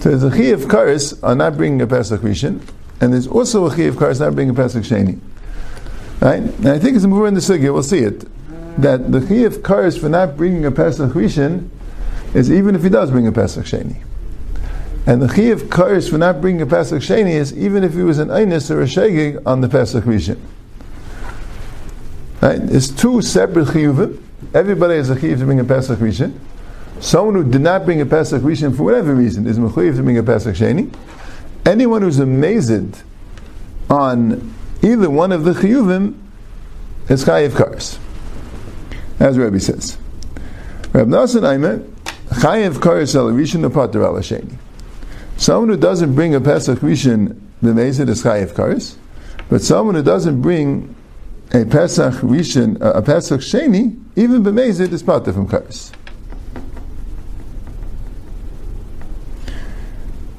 So 0.00 0.08
there's 0.08 0.24
a 0.24 0.30
chayiv 0.30 0.64
karis 0.64 1.22
on 1.22 1.38
not 1.38 1.58
bringing 1.58 1.82
a 1.82 1.86
Pesach 1.86 2.22
Rishon, 2.22 2.66
and 3.02 3.12
there's 3.12 3.26
also 3.26 3.66
a 3.66 3.70
chayiv 3.70 3.92
karis 3.92 4.18
not 4.18 4.34
bringing 4.34 4.54
a 4.54 4.56
Pesach 4.56 4.82
Sheni. 4.82 5.20
Right? 6.20 6.42
And 6.42 6.68
I 6.68 6.78
think 6.78 6.96
it's 6.96 7.04
more 7.04 7.28
in 7.28 7.34
the 7.34 7.40
sugya, 7.40 7.72
we'll 7.72 7.82
see 7.82 7.98
it, 7.98 8.20
that 8.80 9.12
the 9.12 9.20
chayiv 9.20 9.60
karis 9.60 10.00
for 10.00 10.08
not 10.08 10.38
bringing 10.38 10.64
a 10.64 10.70
Pesach 10.70 11.10
Rishon 11.10 11.68
is 12.32 12.50
even 12.50 12.74
if 12.74 12.82
he 12.82 12.88
does 12.88 13.10
bring 13.10 13.26
a 13.26 13.32
Pesach 13.32 13.66
Sheni. 13.66 14.02
And 15.06 15.20
the 15.20 15.28
Chiv 15.34 15.70
Kars 15.70 16.08
for 16.08 16.18
not 16.18 16.40
bringing 16.40 16.62
a 16.62 16.66
Pesach 16.66 17.02
Sheni 17.02 17.32
is 17.32 17.56
even 17.56 17.84
if 17.84 17.94
he 17.94 18.02
was 18.02 18.18
an 18.18 18.28
Einis 18.28 18.70
or 18.70 18.82
a 18.82 18.84
Shegig 18.84 19.42
on 19.46 19.60
the 19.60 19.68
Pesach 19.68 20.04
Rishon. 20.04 20.38
Right? 22.40 22.60
It's 22.60 22.88
two 22.88 23.22
separate 23.22 23.68
Chiyuvim. 23.68 24.22
Everybody 24.54 24.96
has 24.96 25.10
a 25.10 25.18
Chiv 25.18 25.38
to 25.38 25.44
bring 25.46 25.58
a 25.58 25.64
Pesach 25.64 25.98
Rishon. 25.98 26.38
Someone 27.00 27.34
who 27.34 27.50
did 27.50 27.62
not 27.62 27.86
bring 27.86 28.02
a 28.02 28.06
Pesach 28.06 28.42
Rishon 28.42 28.76
for 28.76 28.82
whatever 28.82 29.14
reason 29.14 29.46
is 29.46 29.58
Mechuyev 29.58 29.96
to 29.96 30.02
bring 30.02 30.18
a 30.18 30.22
Pesach 30.22 30.54
Sheni. 30.54 30.94
Anyone 31.64 32.02
who's 32.02 32.18
amazed 32.18 33.02
on 33.88 34.54
either 34.82 35.08
one 35.08 35.32
of 35.32 35.44
the 35.44 35.52
Chiyuvim 35.52 36.14
is 37.08 37.24
Chayiv 37.24 37.56
Kars. 37.56 37.98
As 39.18 39.38
Rabbi 39.38 39.58
says. 39.58 39.96
Rab 40.92 41.08
Nasan 41.08 41.50
Aimer, 41.50 41.78
Chayiv 42.28 42.82
Kars 42.82 43.16
al 43.16 43.28
Rishon 43.28 43.68
Apater 43.68 44.04
al 44.04 44.14
Sheni. 44.16 44.56
Someone 45.38 45.70
who 45.70 45.76
doesn't 45.78 46.14
bring 46.14 46.34
a 46.34 46.40
Pesach 46.40 46.80
Rishon 46.80 47.40
b'mezid 47.62 48.10
is 48.10 48.22
Chayiv 48.22 48.54
Kars, 48.54 48.98
but 49.48 49.62
someone 49.62 49.94
who 49.94 50.02
doesn't 50.02 50.42
bring 50.42 50.94
a 51.54 51.64
Pesach 51.64 52.14
Rishon, 52.16 52.76
a 52.80 53.00
Pesach 53.00 53.40
Sheni, 53.40 53.98
even 54.16 54.42
b'mezid 54.42 54.92
is 54.92 55.02
Pater 55.02 55.32
from 55.32 55.48
Kars. 55.48 55.92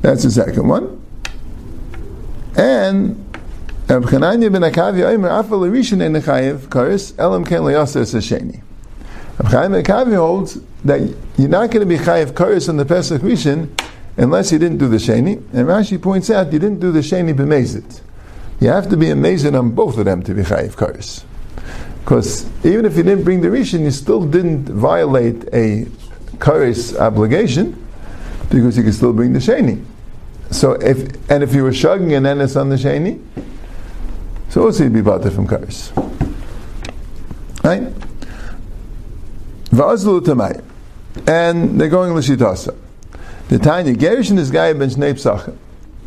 That's 0.02 0.24
the 0.24 0.32
second 0.32 0.68
one. 0.68 1.00
And 2.58 3.18
Rab 3.88 4.04
Chananya 4.04 4.52
ben 4.52 4.62
Akavi 4.62 5.04
Omer 5.04 5.30
Afal 5.30 5.70
Rishon 5.70 6.02
in 6.02 6.14
Chayiv 6.14 6.70
Kars 6.72 7.14
Elam 7.20 7.46
Ken 7.46 7.62
Leyaser 7.62 8.04
Sheni. 8.18 8.62
Rab 9.38 9.52
Chaim 9.52 9.72
ben 9.74 9.84
Akavi 9.84 10.16
holds 10.16 10.60
that 10.84 11.02
you're 11.38 11.50
not 11.50 11.70
going 11.70 11.88
to 11.88 11.98
be 11.98 12.04
Chayiv 12.04 12.34
Kars 12.34 12.68
on 12.68 12.78
the 12.78 12.86
Pesach 12.86 13.22
Rishon 13.22 13.70
unless 14.18 14.52
you 14.52 14.58
didn't 14.58 14.80
do 14.80 14.88
the 14.88 14.98
Sheni. 14.98 15.36
And 15.54 15.68
Rashi 15.68 16.02
points 16.02 16.32
out 16.32 16.52
you 16.52 16.58
didn't 16.58 16.80
do 16.80 16.92
the 16.92 17.02
Sheni 17.02 17.36
b'mezit. 17.36 18.02
You 18.60 18.70
have 18.70 18.90
to 18.90 18.98
be 18.98 19.10
amazing 19.10 19.56
on 19.56 19.72
both 19.72 19.98
of 20.00 20.06
them 20.06 20.24
to 20.24 20.34
be 20.34 20.42
Chayiv 20.42 20.76
Kars. 20.76 21.26
Because 22.00 22.46
even 22.66 22.86
if 22.86 22.98
you 22.98 23.04
didn't 23.04 23.24
bring 23.24 23.42
the 23.42 23.50
Rishon, 23.50 23.82
you 23.82 23.92
still 23.92 24.26
didn't 24.26 24.66
violate 24.66 25.48
a 25.54 25.86
Kars 26.40 26.98
obligation 26.98 27.78
because 28.50 28.76
you 28.78 28.84
could 28.84 28.96
still 28.96 29.14
bring 29.14 29.34
the 29.34 29.40
Sheni. 29.40 29.86
So 30.52 30.74
if 30.74 31.32
and 31.32 31.44
if 31.44 31.56
you 31.56 31.64
were 31.64 31.72
shugging 31.72 32.16
an 32.16 32.26
Ennis 32.26 32.56
on 32.56 32.70
the 32.70 32.76
Sheni, 32.76 33.22
so 34.50 34.66
also 34.66 34.84
you'd 34.84 34.94
be 34.94 35.02
bought 35.02 35.24
from 35.32 35.48
Kars. 35.48 35.92
Right? 37.64 37.94
And 41.28 41.80
they're 41.80 41.90
going 41.90 42.14
l'shitasa. 42.14 42.76
The 43.48 43.60
tiny 43.60 43.96
Gerishin 43.96 44.38
is 44.38 44.52
guy 44.52 44.74
ben 44.74 44.90
Shnei 44.90 45.14
Psachim. 45.14 45.56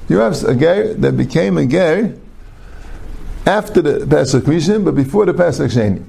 You 0.09 0.19
have 0.19 0.43
a 0.45 0.55
ger 0.55 0.93
that 0.95 1.17
became 1.17 1.57
a 1.57 1.67
ger 1.67 2.15
after 3.47 3.81
the 3.81 4.07
Pesach 4.07 4.45
Rishon, 4.45 4.85
but 4.85 4.95
before 4.95 5.25
the 5.27 5.35
Pesach 5.35 5.71
Sheni. 5.71 6.05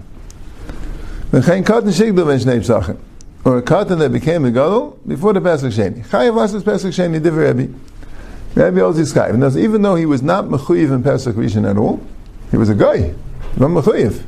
V'chein 1.32 1.64
katan 1.64 1.94
shigdal 1.94 2.26
ben 2.28 2.40
Shnei 2.40 2.60
Psachim. 2.60 2.98
Or 3.46 3.60
a 3.60 3.62
katan 3.62 4.00
that 4.00 4.12
became 4.12 4.44
a 4.46 4.52
gadol 4.52 5.00
before 5.08 5.34
the 5.34 5.42
Pesach 5.42 5.72
Sheni. 5.72 6.06
Chayav 6.08 6.42
asas 6.42 6.64
Pesach 6.64 6.94
Sheni 6.94 7.22
div 7.22 7.36
Rebbe. 7.36 7.74
Rabbi 8.56 8.78
Ozi 8.78 9.02
Chayiv. 9.14 9.58
Even 9.58 9.82
though 9.82 9.96
he 9.96 10.06
was 10.06 10.22
not 10.22 10.46
mechuyev 10.46 10.94
in 10.94 11.04
Pesach 11.04 11.36
Rishon 11.36 11.70
at 11.70 11.78
all, 11.78 12.02
he 12.52 12.58
was 12.58 12.70
a 12.70 12.76
guy, 12.76 13.14
not 13.58 13.70
mechuyev, 13.70 14.24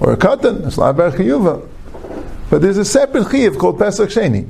or 0.00 0.12
a 0.12 0.16
katan, 0.18 0.76
bar 0.76 1.10
chiyuva. 1.10 1.66
But 2.50 2.60
there's 2.60 2.76
a 2.76 2.84
separate 2.84 3.28
chiyav 3.28 3.58
called 3.58 3.78
Pesach 3.78 4.10
Sheni. 4.10 4.48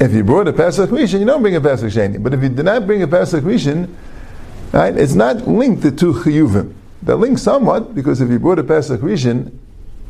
If 0.00 0.12
you 0.12 0.24
brought 0.24 0.48
a 0.48 0.52
Pesach 0.52 0.88
Rishon, 0.88 1.20
you 1.20 1.26
don't 1.26 1.42
bring 1.42 1.56
a 1.56 1.60
Pesach 1.60 1.92
Sheni. 1.92 2.22
But 2.22 2.32
if 2.32 2.42
you 2.42 2.48
did 2.48 2.64
not 2.64 2.86
bring 2.86 3.02
a 3.02 3.08
Pesach 3.08 3.44
Rishon, 3.44 3.94
right, 4.72 4.96
it's 4.96 5.14
not 5.14 5.46
linked 5.46 5.82
to 5.82 5.90
two 5.90 6.14
chiyuvim. 6.14 6.72
They're 7.02 7.16
linked 7.16 7.40
somewhat 7.40 7.94
because 7.94 8.20
if 8.20 8.30
you 8.30 8.38
brought 8.38 8.58
a 8.58 8.64
Pesach 8.64 9.00
Rishon, 9.00 9.52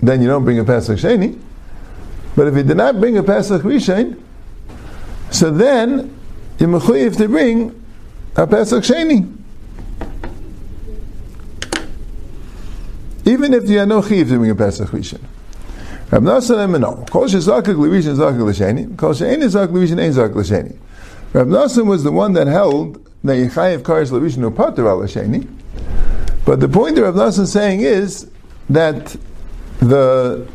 then 0.00 0.22
you 0.22 0.28
don't 0.28 0.44
bring 0.44 0.60
a 0.60 0.64
Pesach 0.64 0.98
Sheni. 0.98 1.40
But 2.36 2.46
if 2.46 2.54
you 2.54 2.62
did 2.62 2.76
not 2.76 3.00
bring 3.00 3.18
a 3.18 3.22
Pesach 3.22 3.62
Rishon, 3.62 4.20
so 5.30 5.50
then 5.50 6.16
you're 6.58 6.68
mechuyev 6.68 7.16
to 7.16 7.26
bring 7.26 7.81
a 8.36 8.46
Pesach 8.46 8.82
Sheni. 8.82 9.38
Even 13.24 13.54
if 13.54 13.68
you 13.68 13.78
are 13.78 13.86
no 13.86 14.02
chiv 14.02 14.28
to 14.28 14.38
bring 14.38 14.50
a 14.50 14.54
Pesach 14.54 14.88
Rishon. 14.88 15.20
Rab 16.12 16.24
Nasan 16.24 16.78
no. 16.78 17.04
Kol 17.10 17.26
shezakik 17.26 17.76
l'rishon 17.78 18.16
zakik 18.16 18.44
l'sheni. 18.44 18.96
Kol 18.98 19.14
she'en 19.14 19.40
zakik 19.40 19.70
l'rishon 19.70 19.98
ein 19.98 20.12
zakik 20.12 20.34
l'sheni. 20.34 20.76
Rab 21.32 21.46
Nasan 21.46 21.86
was 21.86 22.04
the 22.04 22.12
one 22.12 22.34
that 22.34 22.46
held 22.46 23.02
that 23.24 23.36
Yechayev 23.36 23.78
Kares 23.78 24.10
l'rishon 24.12 24.50
upater 24.50 24.86
al 24.86 24.98
l'sheni. 24.98 25.48
But 26.44 26.60
the 26.60 26.68
point 26.68 26.96
that 26.96 27.02
Rab 27.02 27.14
Nasan 27.14 27.44
is 27.44 27.52
saying 27.52 27.80
is 27.80 28.30
that 28.68 29.16
the 29.78 30.46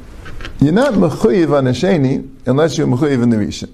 you're 0.59 0.73
not 0.73 0.93
mechuyev 0.93 1.57
on 1.57 1.65
a 1.65 1.71
sheni 1.71 2.29
unless 2.45 2.77
you're 2.77 2.85
mechuyev 2.85 3.23
in 3.23 3.31
the 3.31 3.37
rishon. 3.37 3.71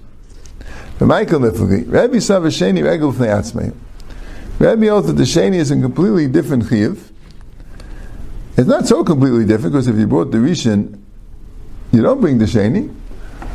Michael 1.00 1.40
Lifli, 1.40 1.90
Rabbi 1.90 2.18
Sav 2.18 2.44
Sheni 2.44 2.82
Regel 2.82 3.12
Fnei 3.12 3.28
Atzmei. 3.28 3.74
Rabbi 4.58 4.82
the 4.82 5.24
Sheni 5.24 5.56
is 5.56 5.70
a 5.70 5.80
completely 5.80 6.28
different 6.28 6.64
chiyuv. 6.64 7.10
It's 8.56 8.68
not 8.68 8.86
so 8.86 9.02
completely 9.02 9.44
different 9.44 9.72
because 9.72 9.88
if 9.88 9.96
you 9.96 10.06
brought 10.06 10.30
the 10.30 10.38
Rishon, 10.38 11.00
you 11.92 12.02
don't 12.02 12.20
bring 12.20 12.38
the 12.38 12.44
Sheni. 12.44 12.94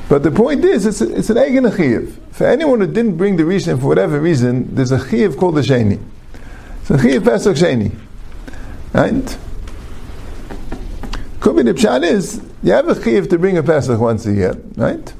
But 0.09 0.23
the 0.23 0.31
point 0.31 0.65
is, 0.65 0.85
it's, 0.85 1.01
a, 1.01 1.15
it's 1.15 1.29
an 1.29 1.37
egg 1.37 1.55
and 1.55 1.67
a 1.67 1.71
chiyuv. 1.71 2.15
For 2.31 2.47
anyone 2.47 2.81
who 2.81 2.87
didn't 2.87 3.15
bring 3.15 3.37
the 3.37 3.43
Rishon 3.43 3.79
for 3.79 3.87
whatever 3.87 4.19
reason, 4.19 4.75
there's 4.75 4.91
a 4.91 4.97
chiyuv 4.97 5.37
called 5.37 5.55
the 5.55 5.61
Sheni. 5.61 6.01
It's 6.81 6.89
a 6.89 6.93
chiyuv 6.95 7.23
Pesach 7.23 7.55
Sheni. 7.55 7.95
Right? 8.93 9.37
Could 11.39 11.55
be 11.55 11.63
the 11.63 11.73
pshat 11.73 12.03
is, 12.03 12.41
you 12.61 12.73
have 12.73 12.89
a 12.89 12.95
chiyuv 12.95 13.29
to 13.29 13.39
bring 13.39 13.57
a 13.57 13.63
Pesach 13.63 13.99
once 13.99 14.25
a 14.25 14.33
year, 14.33 14.53
right? 14.75 15.13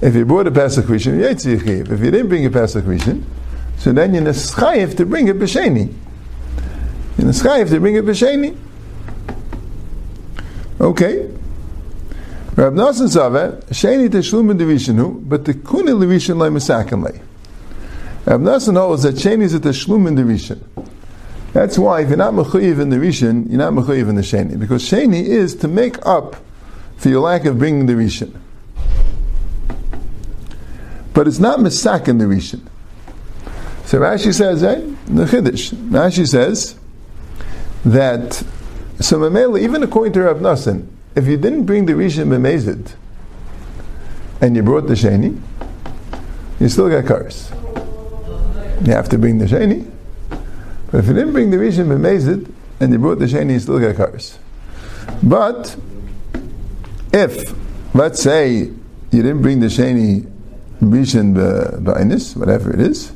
If 0.00 0.16
you 0.16 0.24
brought 0.24 0.46
a 0.46 0.50
Pesach 0.50 0.84
Rishon, 0.86 1.18
you 1.18 1.26
a 1.26 1.34
Chiyuv. 1.34 1.90
If 1.90 2.00
you 2.00 2.10
didn't 2.10 2.28
bring 2.28 2.44
a 2.44 2.50
Pesach 2.50 2.84
Rishon, 2.84 3.22
so 3.82 3.90
then 3.90 4.14
you're 4.14 4.22
Neschayev 4.22 4.96
to 4.96 5.04
bring 5.04 5.26
it 5.26 5.36
B'Sheni. 5.40 5.92
You're 7.18 7.26
Neschayev 7.26 7.68
to 7.70 7.80
bring 7.80 7.96
it 7.96 8.04
B'Sheni. 8.04 8.56
Okay. 10.80 11.28
Rab 12.54 12.74
Nasan 12.74 13.08
Zave, 13.08 13.64
Sheni 13.70 14.08
Teshlum 14.08 14.52
in 14.52 14.58
Divishinu, 14.58 15.28
but 15.28 15.46
the 15.46 15.54
Kuni 15.54 15.90
Levishin 15.90 16.36
Lai 16.36 16.48
Masakan 16.48 17.02
Lai. 17.02 17.20
Rab 18.24 18.42
Nasan 18.42 18.76
holds 18.76 19.02
that 19.02 19.16
Sheni 19.16 19.42
is 19.42 19.54
a 19.54 19.58
Teshlum 19.58 20.06
in 20.06 20.14
Divishin. 20.14 20.62
That's 21.52 21.76
why 21.76 22.02
if 22.02 22.08
you're 22.08 22.18
not 22.18 22.34
Mechuyev 22.34 22.78
in 22.80 22.90
the 22.90 22.98
Rishon, 22.98 23.48
you're 23.48 23.58
not 23.58 23.72
Mechuyev 23.72 24.08
in 24.08 24.14
the 24.14 24.22
Sheni. 24.22 24.56
Because 24.56 24.88
Sheni 24.88 25.24
is 25.24 25.56
to 25.56 25.66
make 25.66 26.06
up 26.06 26.36
for 26.98 27.08
your 27.08 27.22
lack 27.22 27.46
of 27.46 27.58
bringing 27.58 27.86
the 27.86 27.94
Rishon. 27.94 28.32
But 31.14 31.26
it's 31.26 31.40
not 31.40 31.58
Mesak 31.58 32.06
in 32.06 32.18
the 32.18 32.26
Rishon. 32.26 32.68
So 33.92 33.98
Rashi 33.98 34.32
says, 34.32 34.62
eh, 34.62 34.76
the 35.04 35.26
Chiddush, 35.26 35.74
Rashi 35.90 36.26
says 36.26 36.76
that, 37.84 38.32
so 39.00 39.18
Mamela, 39.18 39.60
even 39.60 39.82
according 39.82 40.14
to 40.14 40.22
Rav 40.22 40.38
Nassan, 40.38 40.86
if 41.14 41.26
you 41.26 41.36
didn't 41.36 41.66
bring 41.66 41.84
the 41.84 41.92
Rishon 41.92 42.28
B'mezid, 42.28 42.94
and 44.40 44.56
you 44.56 44.62
brought 44.62 44.86
the 44.86 44.94
Sheni, 44.94 45.38
you 46.58 46.70
still 46.70 46.88
got 46.88 47.04
cars. 47.04 47.52
You 48.86 48.94
have 48.94 49.10
to 49.10 49.18
bring 49.18 49.36
the 49.36 49.44
Sheni. 49.44 49.90
But 50.90 51.00
if 51.00 51.06
you 51.08 51.12
didn't 51.12 51.34
bring 51.34 51.50
the 51.50 51.58
Rishon 51.58 51.88
B'mezid, 51.88 52.50
and 52.80 52.92
you 52.94 52.98
brought 52.98 53.18
the 53.18 53.26
Sheni, 53.26 53.52
you 53.52 53.60
still 53.60 53.78
got 53.78 53.96
cars. 53.96 54.38
But, 55.22 55.76
if, 57.12 57.54
let's 57.94 58.22
say, 58.22 58.54
you 58.54 58.72
didn't 59.10 59.42
bring 59.42 59.60
the 59.60 59.66
Sheni 59.66 60.22
Rishon 60.80 61.34
B'ainis, 61.84 62.34
whatever 62.38 62.72
it 62.72 62.80
is, 62.80 63.12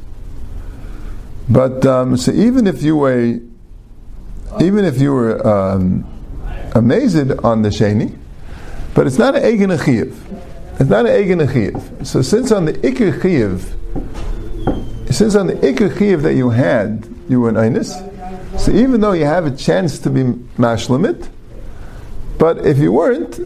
but 1.49 1.87
um, 1.87 2.17
so 2.17 2.33
even 2.33 2.67
if 2.67 2.83
you 2.83 2.97
were, 2.97 3.39
even 4.61 4.85
if 4.85 5.01
you 5.01 5.13
were 5.13 5.47
um, 5.47 6.05
amazed 6.75 7.31
on 7.45 7.63
the 7.63 7.69
sheni, 7.69 8.17
but 8.95 9.07
it's 9.07 9.19
not 9.19 9.37
an 9.37 9.43
chiyuv. 9.43 10.15
It's 10.81 10.91
not 10.91 11.07
an 11.07 11.39
chiyuv. 11.39 12.07
So 12.07 12.23
since 12.23 12.51
on 12.51 12.65
the 12.65 12.73
ikr 12.73 13.21
chiyuv, 13.21 15.13
since 15.13 15.37
on 15.37 15.47
the 15.47 15.55
ikr 15.55 15.91
chiyuv 15.91 16.23
that 16.23 16.35
you 16.35 16.51
had, 16.51 17.07
you 17.29 17.41
were 17.41 17.51
an 17.51 17.55
einus. 17.55 17.95
So 18.59 18.73
even 18.73 19.01
though 19.01 19.13
you 19.13 19.25
have 19.25 19.47
a 19.47 19.55
chance 19.55 19.99
to 20.01 20.11
be 20.11 20.23
mashlimit, 20.59 21.29
but 22.39 22.67
if 22.67 22.79
you 22.79 22.91
weren't, 22.91 23.39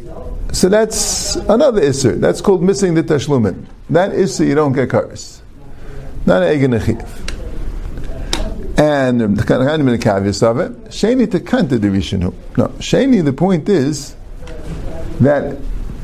so 0.53 0.69
that's 0.69 1.37
another 1.37 1.81
isser. 1.81 2.19
That's 2.19 2.41
called 2.41 2.63
missing 2.63 2.95
the 2.95 3.03
tashlumin. 3.03 3.67
That 3.91 4.13
isser 4.13 4.47
you 4.47 4.55
don't 4.55 4.73
get 4.73 4.89
karis. 4.89 5.41
Not 6.27 6.43
an 6.43 6.59
chiyuv. 6.59 7.30
And 8.77 9.23
um, 9.23 9.35
the 9.35 9.45
kind 9.45 9.63
of 9.63 10.01
caveat 10.01 10.43
of 10.43 10.59
it, 10.59 10.85
Sheni 10.87 11.31
to 11.31 11.41
kanta 11.41 11.81
the 11.81 11.89
Rishonu. 11.89 12.33
No, 12.57 12.69
Sheni, 12.79 13.25
the 13.25 13.33
point 13.33 13.69
is 13.69 14.15
that 15.21 15.59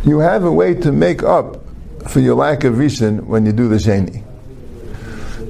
you 0.04 0.18
have 0.18 0.44
a 0.44 0.52
way 0.52 0.74
to 0.74 0.92
make 0.92 1.22
up 1.22 1.64
for 2.08 2.20
your 2.20 2.34
lack 2.34 2.64
of 2.64 2.74
Rishon 2.74 3.24
when 3.24 3.46
you 3.46 3.52
do 3.52 3.68
the 3.68 3.76
Sheni. 3.76 4.22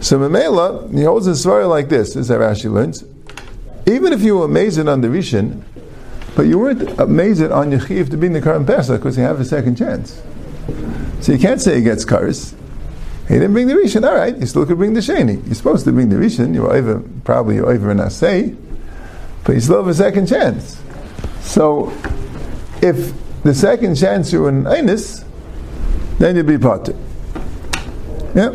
So 0.02 0.18
Mamela, 0.18 0.92
he 0.92 1.02
holds 1.02 1.26
a 1.26 1.30
svara 1.30 1.68
like 1.68 1.88
this, 1.88 2.16
as 2.16 2.30
Rashi 2.30 2.70
learns. 2.70 3.04
Even 3.86 4.12
if 4.12 4.22
you 4.22 4.38
were 4.38 4.44
amazed 4.44 4.78
on 4.86 5.00
the 5.00 5.08
Rishon, 5.08 5.62
but 6.34 6.42
you 6.42 6.58
weren't 6.58 6.98
amazed 7.00 7.42
on 7.42 7.70
Yechiv 7.70 8.10
to 8.10 8.16
be 8.16 8.26
in 8.26 8.34
the 8.34 8.42
current 8.42 8.66
Pesach 8.66 9.00
because 9.00 9.16
you 9.16 9.22
have 9.24 9.40
a 9.40 9.44
second 9.44 9.76
chance. 9.76 10.22
So 11.20 11.32
you 11.32 11.38
can't 11.38 11.60
say 11.60 11.76
he 11.76 11.82
gets 11.82 12.04
Karis. 12.04 12.54
He 13.28 13.34
didn't 13.34 13.52
bring 13.54 13.66
the 13.66 13.74
Rishon, 13.74 14.06
all 14.06 14.14
right, 14.14 14.36
you 14.36 14.46
still 14.46 14.64
could 14.64 14.78
bring 14.78 14.94
the 14.94 15.00
Sheni. 15.00 15.44
You're 15.46 15.54
supposed 15.54 15.84
to 15.84 15.92
bring 15.92 16.08
the 16.08 16.16
Rishon, 16.16 16.54
you're 16.54 16.72
over, 16.72 17.02
probably 17.24 17.56
you're 17.56 17.68
over 17.68 17.90
an 17.90 17.98
Asay, 17.98 18.56
but 19.44 19.54
you 19.54 19.60
still 19.60 19.78
have 19.78 19.88
a 19.88 19.94
second 19.94 20.26
chance. 20.28 20.80
So 21.40 21.92
if 22.80 23.12
the 23.42 23.54
second 23.54 23.96
chance 23.96 24.32
you're 24.32 24.48
in 24.48 24.64
Einis, 24.64 25.24
then 26.18 26.36
you'll 26.36 26.46
be 26.46 26.58
potter. 26.58 26.94
Yeah, 28.34 28.50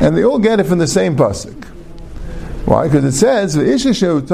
and 0.00 0.16
they 0.16 0.24
all 0.24 0.38
get 0.38 0.60
it 0.60 0.64
from 0.64 0.78
the 0.78 0.86
same 0.86 1.16
pasuk. 1.16 1.64
Why? 2.66 2.88
Because 2.88 3.04
it 3.04 3.12
says 3.12 3.54
This 3.54 3.84
is 3.84 4.02
what 4.02 4.24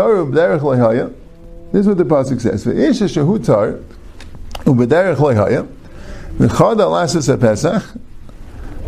the 1.99 2.05
pasuk 2.05 2.41
says. 2.41 2.65
V'isha 2.65 3.09
shehutar 3.09 3.83
ubederech 4.65 5.19
loyhaya 6.39 6.49
v'chad 6.49 6.77
alasas 6.77 7.41
pesach 7.41 7.83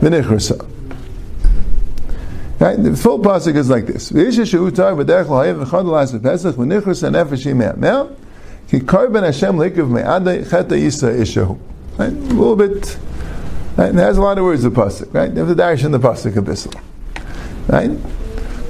v'nichrasa. 0.01 0.67
Right? 2.59 2.83
The 2.83 2.97
full 2.97 3.21
pasuk 3.21 3.57
is 3.57 3.71
like 3.71 3.87
this. 3.87 4.13
V'isha 4.13 4.43
shehutar 4.43 4.95
ubederech 4.97 5.27
loyhaya 5.27 5.65
v'chad 5.65 5.85
alasas 5.85 6.23
pesach 6.23 6.57
v'nichrasa 6.57 7.11
nefesh 7.11 7.47
yimeh. 7.47 7.77
Now, 7.77 8.11
ki 8.69 8.81
karben 8.81 9.23
Hashem 9.25 9.57
likav 9.57 9.89
me'adai 9.91 10.45
cheta 10.45 10.75
yisa 10.75 11.15
ishahu. 11.19 11.59
Right? 11.99 12.09
A 12.09 12.13
little 12.13 12.57
bit. 12.57 12.99
Right? 13.77 13.91
And 13.91 13.99
has 13.99 14.19
a 14.19 14.23
lot 14.23 14.39
of 14.39 14.45
words 14.45 14.65
of 14.65 14.73
pasuk. 14.73 15.13
Right? 15.13 15.33
Have 15.37 15.49
the 15.49 15.55
dash 15.55 15.85
in 15.85 15.93
the 15.93 15.99
pasuk 15.99 16.37
a 16.37 16.43
bit. 16.43 16.67
Right? 17.69 17.99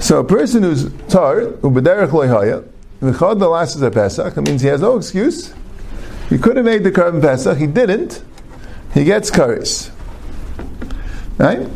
So 0.00 0.18
a 0.18 0.24
person 0.24 0.62
who's 0.62 0.90
tar, 1.08 1.42
ubederech 1.42 2.08
loyhaya, 2.08 2.64
v'chad 3.02 3.38
the 3.38 3.48
last 3.48 3.80
a 3.82 3.90
Pesach, 3.90 4.36
it 4.36 4.40
means 4.40 4.62
he 4.62 4.68
has 4.68 4.80
no 4.80 4.96
excuse. 4.96 5.52
He 6.28 6.38
could 6.38 6.56
have 6.56 6.64
made 6.64 6.84
the 6.84 6.90
korban 6.90 7.20
Pesach, 7.20 7.58
he 7.58 7.66
didn't. 7.66 8.22
He 8.94 9.04
gets 9.04 9.30
karis. 9.30 9.90
Right? 11.38 11.66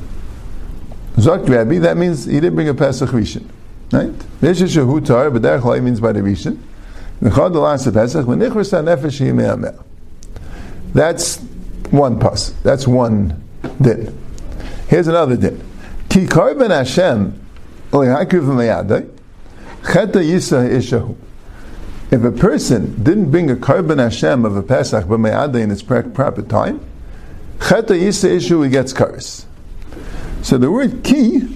Zok 1.17 1.49
Rabbi, 1.49 1.79
that 1.79 1.97
means 1.97 2.25
he 2.25 2.35
didn't 2.35 2.55
bring 2.55 2.69
a 2.69 2.75
Pesach 2.75 3.11
Rishon. 3.11 3.49
Right? 3.93 4.11
Visha 4.41 4.67
shehu 4.67 5.05
tar, 5.05 5.31
b'derech 5.31 5.65
loy 5.65 5.81
means 5.81 6.01
by 6.01 6.13
the 6.13 6.21
Rishon. 6.21 6.59
Last 7.21 7.87
is 7.87 7.95
Pesach, 7.95 8.27
v'nichras 8.27 8.73
nefesh 8.83 9.21
yimei 9.21 9.83
That's 10.93 11.39
one 11.91 12.19
pas. 12.19 12.51
That's 12.63 12.87
one 12.87 13.43
din. 13.81 14.19
Here's 14.89 15.07
another 15.07 15.37
din. 15.37 15.63
Ki 16.09 16.27
korban 16.27 16.71
Hashem 16.71 17.41
if 22.11 22.25
a 22.25 22.33
person 22.33 23.05
didn't 23.05 23.31
bring 23.31 23.51
a 23.51 23.55
korban 23.55 23.99
Hashem 23.99 24.45
of 24.45 24.57
a 24.57 24.63
Pesach 24.63 25.07
but 25.07 25.19
b'me'ada 25.19 25.61
in 25.61 25.71
its 25.71 25.83
proper 25.83 26.43
time, 26.43 26.81
cheta 27.67 27.95
yisa 27.95 28.29
issue 28.29 28.61
he 28.63 28.71
gets 28.71 28.93
kares. 28.93 29.45
So 30.43 30.59
the 30.59 30.71
word 30.71 31.03
ki, 31.03 31.49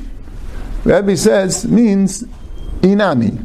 Rabbi 0.84 1.14
says, 1.14 1.66
means 1.66 2.24
inami. 2.80 3.44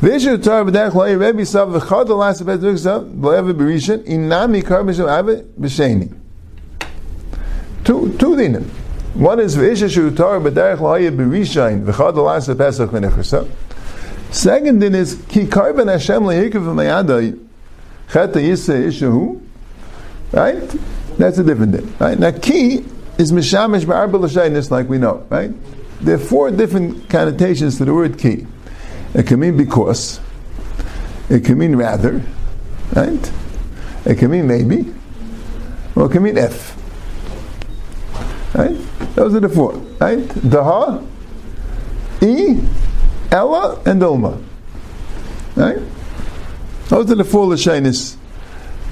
Vishu 0.00 0.42
tar 0.42 0.64
b'derech 0.64 0.92
lo'i 0.92 1.18
Rabbi 1.18 1.44
sav 1.44 1.68
v'chad 1.68 2.08
l'las 2.08 2.42
b'et 2.42 2.58
v'ksav 2.58 3.14
b'lev 3.14 3.52
b'rishan 3.54 4.04
inami 4.06 4.62
korban 4.62 4.88
Hashem 4.88 5.08
ave 5.08 5.42
b'sheni. 5.58 6.14
Two, 7.84 8.14
two 8.18 8.36
dinim. 8.36 8.64
One 9.14 9.40
is 9.40 9.56
v'isha 9.56 9.88
shutar 9.88 10.42
b'derech 10.42 10.78
l'hayah 10.78 11.16
b'rishayin 11.16 11.84
v'chad 11.84 12.16
l'asa 12.16 12.54
pesach 12.54 12.90
v'nechasa. 12.90 13.48
Second 14.30 14.80
din 14.80 14.94
is 14.94 15.22
ki 15.28 15.46
karben 15.46 15.88
Hashem 15.88 16.22
lehikav 16.22 16.62
v'mayadai 16.62 17.38
cheta 18.10 18.38
yisa 18.38 18.86
ishahu. 18.86 19.40
Right? 20.32 20.78
That's 21.20 21.36
a 21.36 21.44
different 21.44 21.72
din. 21.72 21.94
Right? 21.98 22.18
Now 22.18 22.30
ki 22.30 22.82
is 23.18 23.30
mishamish 23.30 23.84
ba'arba 23.84 24.18
l'shaynis 24.18 24.70
like 24.70 24.88
we 24.88 24.96
know. 24.96 25.26
Right? 25.28 25.52
There 26.00 26.14
are 26.14 26.18
four 26.18 26.50
different 26.50 27.10
connotations 27.10 27.76
to 27.76 27.84
the 27.84 27.92
word 27.92 28.18
ki. 28.18 28.46
It 29.12 29.26
can 29.26 29.38
mean 29.38 29.54
because. 29.54 30.18
It 31.28 31.44
can 31.44 31.58
mean 31.58 31.76
rather. 31.76 32.22
Right? 32.94 33.32
It 34.06 34.16
can 34.16 34.30
mean 34.30 34.46
maybe. 34.46 34.94
Or 35.94 36.06
it 36.06 36.12
can 36.12 36.22
mean 36.22 36.38
if. 36.38 36.74
Right? 38.54 38.78
Those 39.14 39.34
are 39.34 39.40
the 39.40 39.50
four. 39.50 39.74
Right? 39.74 40.26
Daha, 40.26 41.06
E, 42.22 42.66
Ella, 43.30 43.82
and 43.84 44.02
Ilma. 44.02 44.40
Right? 45.54 45.78
Those 46.88 47.10
are 47.10 47.14
the 47.14 47.24
four 47.24 47.46
Lashanis. 47.46 48.16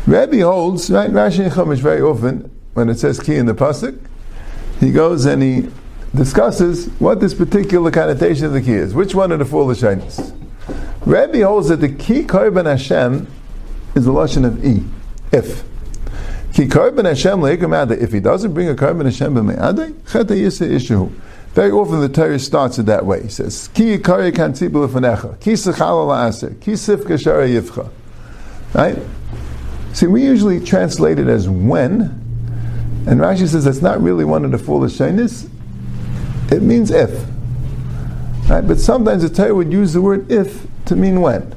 Rabbi 0.07 0.41
holds, 0.41 0.91
right? 0.91 1.11
Rashi 1.11 1.45
and 1.45 1.53
Chumash 1.53 1.79
very 1.79 2.01
often, 2.01 2.51
when 2.75 2.89
it 2.89 2.99
says 2.99 3.19
ki 3.21 3.37
in 3.37 3.47
the 3.47 3.55
pasuk, 3.55 3.99
he 4.81 4.93
goes 4.93 5.27
and 5.27 5.43
he 5.43 5.69
discusses 6.15 6.87
what 6.99 7.21
this 7.21 7.35
particular 7.35 7.91
connotation 7.91 8.47
of 8.47 8.53
the 8.53 8.63
key 8.63 8.73
is. 8.73 8.95
Which 8.95 9.15
one 9.15 9.33
of 9.33 9.39
the 9.39 9.45
four 9.45 9.65
Lashanis? 9.65 10.35
Rabbi 11.05 11.41
holds 11.41 11.69
that 11.69 11.77
the 11.77 11.89
key 11.89 12.23
korban 12.23 12.67
Hashem 12.67 13.27
is 13.95 14.05
the 14.05 14.13
lashon 14.13 14.47
of 14.47 14.65
e, 14.65 14.85
if. 15.33 15.65
Ki 16.55 16.67
korban 16.67 17.05
Hashem 17.05 17.43
If 18.03 18.13
he 18.13 18.21
doesn't 18.21 18.55
bring 18.55 18.69
a 18.69 18.75
korban 18.75 19.05
Hashem 19.05 19.35
b'me'adai, 19.35 20.11
cheta 20.11 20.35
yisa 20.35 20.69
ishu. 20.69 21.11
Very 21.55 21.71
often 21.71 22.01
the 22.01 22.09
Torah 22.09 22.39
starts 22.39 22.79
it 22.79 22.87
that 22.87 23.05
way. 23.05 23.23
He 23.23 23.29
says, 23.29 23.69
Ki 23.69 23.99
yikari 23.99 24.35
kan 24.35 24.53
lefanecha, 24.53 25.41
ki 25.41 25.53
sechal 25.53 26.07
la'aser, 26.07 26.61
ki 26.61 26.73
sifka 26.73 27.19
yivcha. 27.19 27.91
Right? 28.75 28.99
See, 29.99 30.07
we 30.07 30.23
usually 30.23 30.65
translate 30.65 31.19
it 31.19 31.27
as 31.27 31.49
when, 31.49 32.03
and 33.09 33.21
Rashi 33.21 33.49
says 33.49 33.65
that's 33.65 33.83
not 33.83 34.01
really 34.01 34.25
one 34.25 34.45
of 34.45 34.53
the 34.53 34.59
foolish 34.59 34.95
shyness. 34.95 35.49
It 36.53 36.63
means 36.63 36.93
if. 36.93 37.11
Right? 38.49 38.61
But 38.61 38.79
sometimes 38.79 39.25
the 39.25 39.29
Torah 39.29 39.53
would 39.57 39.73
use 39.73 39.95
the 39.95 40.01
word 40.01 40.31
if 40.31 40.69
to 40.85 40.95
mean 40.95 41.21
when. 41.21 41.53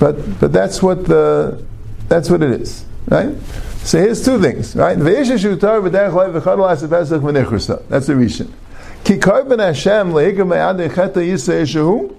But 0.00 0.40
but 0.40 0.52
that's 0.52 0.82
what 0.82 1.04
the 1.04 1.64
that's 2.08 2.30
what 2.30 2.42
it 2.42 2.50
is. 2.60 2.84
Right? 3.06 3.32
So 3.84 4.00
here's 4.00 4.24
two 4.24 4.42
things, 4.42 4.74
right? 4.74 4.98
That's 4.98 5.20
the 8.08 8.16
reason. 8.16 8.52
Ki 9.04 9.18
karben 9.18 9.60
Hashem 9.60 10.10
le'ikam 10.10 10.48
me'adei 10.48 10.88
cheta 10.88 11.20
yisa 11.20 11.62
yishahu. 11.62 12.17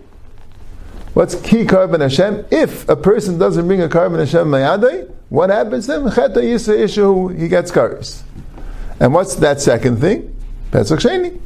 What's 1.20 1.36
key 1.36 1.66
karben 1.66 2.00
Hashem? 2.00 2.46
If 2.50 2.88
a 2.88 2.96
person 2.96 3.38
doesn't 3.38 3.68
bring 3.68 3.82
a 3.82 3.90
karben 3.90 4.20
Hashem 4.20 4.50
me'adei, 4.50 5.12
what 5.28 5.50
happens 5.50 5.86
to 5.88 5.96
him? 5.96 6.10
Cheta 6.10 6.40
yisa 6.40 6.78
yishahu, 6.78 7.38
he 7.38 7.50
gets 7.50 7.74
karis. 7.74 8.22
And 9.02 9.14
what's 9.14 9.36
that 9.36 9.60
second 9.60 10.00
thing? 10.00 10.34
Pesach 10.72 11.02
Sheni. 11.02 11.38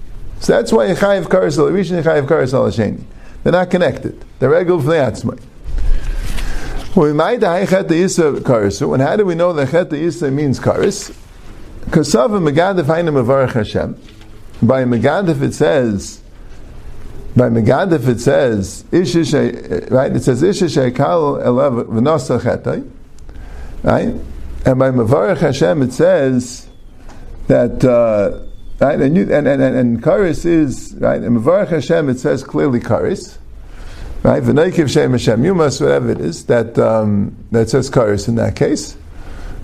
So 0.42 0.54
that's 0.54 0.72
why 0.72 0.90
Yechayiv 0.90 1.24
karis 1.24 1.58
al 1.58 1.72
Rishon, 1.72 2.04
Yechayiv 2.04 2.28
karis 2.28 2.54
al 2.54 2.68
Sheni. 2.68 3.02
They're 3.42 3.52
not 3.52 3.72
connected. 3.72 4.24
They're 4.38 4.52
regular 4.52 4.80
for 4.80 4.90
and 8.94 9.02
how 9.02 9.16
do 9.16 9.26
we 9.26 9.34
know 9.34 9.54
that 9.54 9.72
Chet 9.72 9.92
Isa 9.92 10.30
means 10.30 10.60
Karis? 10.60 11.18
Kasav 11.88 12.30
Megadif 12.30 12.84
Hainu 12.84 13.10
Mevarach 13.10 13.54
Hashem. 13.54 14.00
By 14.62 14.84
Megadif 14.84 15.42
it 15.42 15.56
says, 15.56 16.23
by 17.36 17.50
Megadif 17.50 18.08
it 18.08 18.20
says, 18.20 18.84
Ishish, 18.92 19.92
right? 19.92 20.16
It 20.16 20.24
says 20.24 20.42
Ishish 20.42 20.92
Ekal 20.92 21.44
Elev 21.44 21.86
V'Nosa 21.86 22.40
Chetai, 22.40 22.90
right? 23.84 24.16
And 24.66 24.80
by 24.80 24.92
Mevarach 24.92 25.40
Hashem 25.40 25.82
it 25.82 25.94
says 25.94 26.68
that, 27.48 27.84
uh, 27.84 28.46
right? 28.80 29.02
And, 29.02 29.16
you, 29.16 29.24
and, 29.24 29.48
and, 29.48 29.62
and, 29.62 29.76
and 29.76 30.04
Karis 30.04 30.46
is, 30.46 30.96
right? 31.00 31.22
And 31.22 31.38
Mevarach 31.38 31.70
Hashem 31.70 32.10
it 32.10 32.20
says 32.20 32.44
clearly 32.44 32.80
Karis 32.80 33.38
right? 34.24 34.42
V'neikiv 34.42 34.90
Shem 34.90 35.12
Hashem 35.12 35.44
Yumas, 35.44 35.82
whatever 35.82 36.12
it 36.12 36.22
is, 36.22 36.46
that, 36.46 36.80
um, 36.80 37.36
that 37.52 37.70
says 37.70 37.90
Karis 37.90 38.28
in 38.28 38.36
that 38.36 38.56
case. 38.56 38.98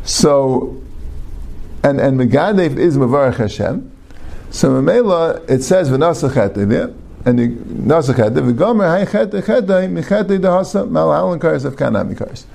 So, 0.03 0.81
and, 1.83 1.99
and 1.99 2.19
Megadev 2.19 2.77
is 2.77 2.97
Mavarach 2.97 3.37
Hashem. 3.37 3.91
So 4.51 4.69
Mamela, 4.69 5.49
it 5.49 5.63
says 5.63 5.89
V'nasachet 5.89 6.67
there, 6.67 6.93
and 7.29 7.39
the 7.39 7.47
Nasachet, 7.47 8.31
V'gomer 8.31 8.99
Hay 8.99 9.11
Chet 9.11 9.29
Chetay, 9.29 9.87
Mechetay 9.87 10.39
Dehasa, 10.39 10.89
Mal 10.89 11.37
Karis 11.37 11.63
of 11.63 11.75
Kanami 11.75 12.15
Karis. 12.15 12.45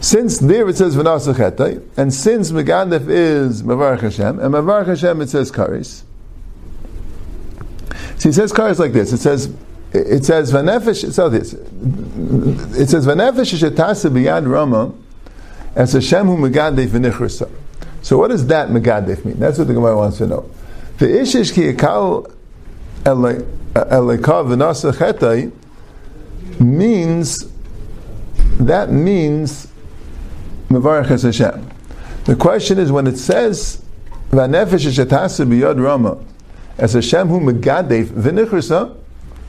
Since 0.00 0.38
there 0.38 0.68
it 0.68 0.76
says 0.76 0.96
V'nasachet, 0.96 1.82
and 1.96 2.12
since 2.12 2.50
Megadev 2.50 3.08
is 3.08 3.62
Mavarach 3.62 4.00
Hashem, 4.00 4.38
and 4.38 4.54
Mavarach 4.54 4.86
Hashem 4.86 5.20
it 5.20 5.28
says 5.28 5.52
Karis, 5.52 6.02
so 8.18 8.30
he 8.30 8.32
says 8.32 8.52
Karis 8.52 8.78
like 8.78 8.92
this, 8.92 9.12
it 9.12 9.18
says, 9.18 9.54
it 9.92 10.24
says 10.24 10.52
vanefesh. 10.52 11.12
So 11.12 11.28
this 11.28 11.52
it 11.52 12.88
says 12.88 13.06
vanefesh 13.06 13.54
shetasa 13.54 14.10
biyad 14.10 14.50
rama 14.50 14.92
as 15.74 15.92
Hashem 15.92 16.26
hu 16.26 16.36
megadef 16.36 16.88
v'nichrasa. 16.88 17.50
So 18.02 18.18
what 18.18 18.28
does 18.28 18.46
that 18.46 18.68
megadef 18.68 19.24
mean? 19.24 19.38
That's 19.38 19.58
what 19.58 19.68
the 19.68 19.74
Gemara 19.74 19.96
wants 19.96 20.18
to 20.18 20.26
know. 20.26 20.50
The 20.98 21.06
ishish 21.06 21.54
ki 21.54 21.72
chetai 21.72 22.35
means 26.58 27.52
that 28.58 28.90
means 28.90 29.68
mevarach 30.68 31.22
Hashem. 31.22 31.70
The 32.24 32.36
question 32.36 32.78
is 32.78 32.90
when 32.90 33.06
it 33.06 33.16
says 33.18 33.82
v'nefesh 34.30 35.04
shetasa 35.04 35.46
biyad 35.46 35.82
rama 35.82 36.18
as 36.78 36.94
Hashem 36.94 37.28
hu 37.28 37.40
megadef 37.40 38.06
v'nichrisa 38.06 38.96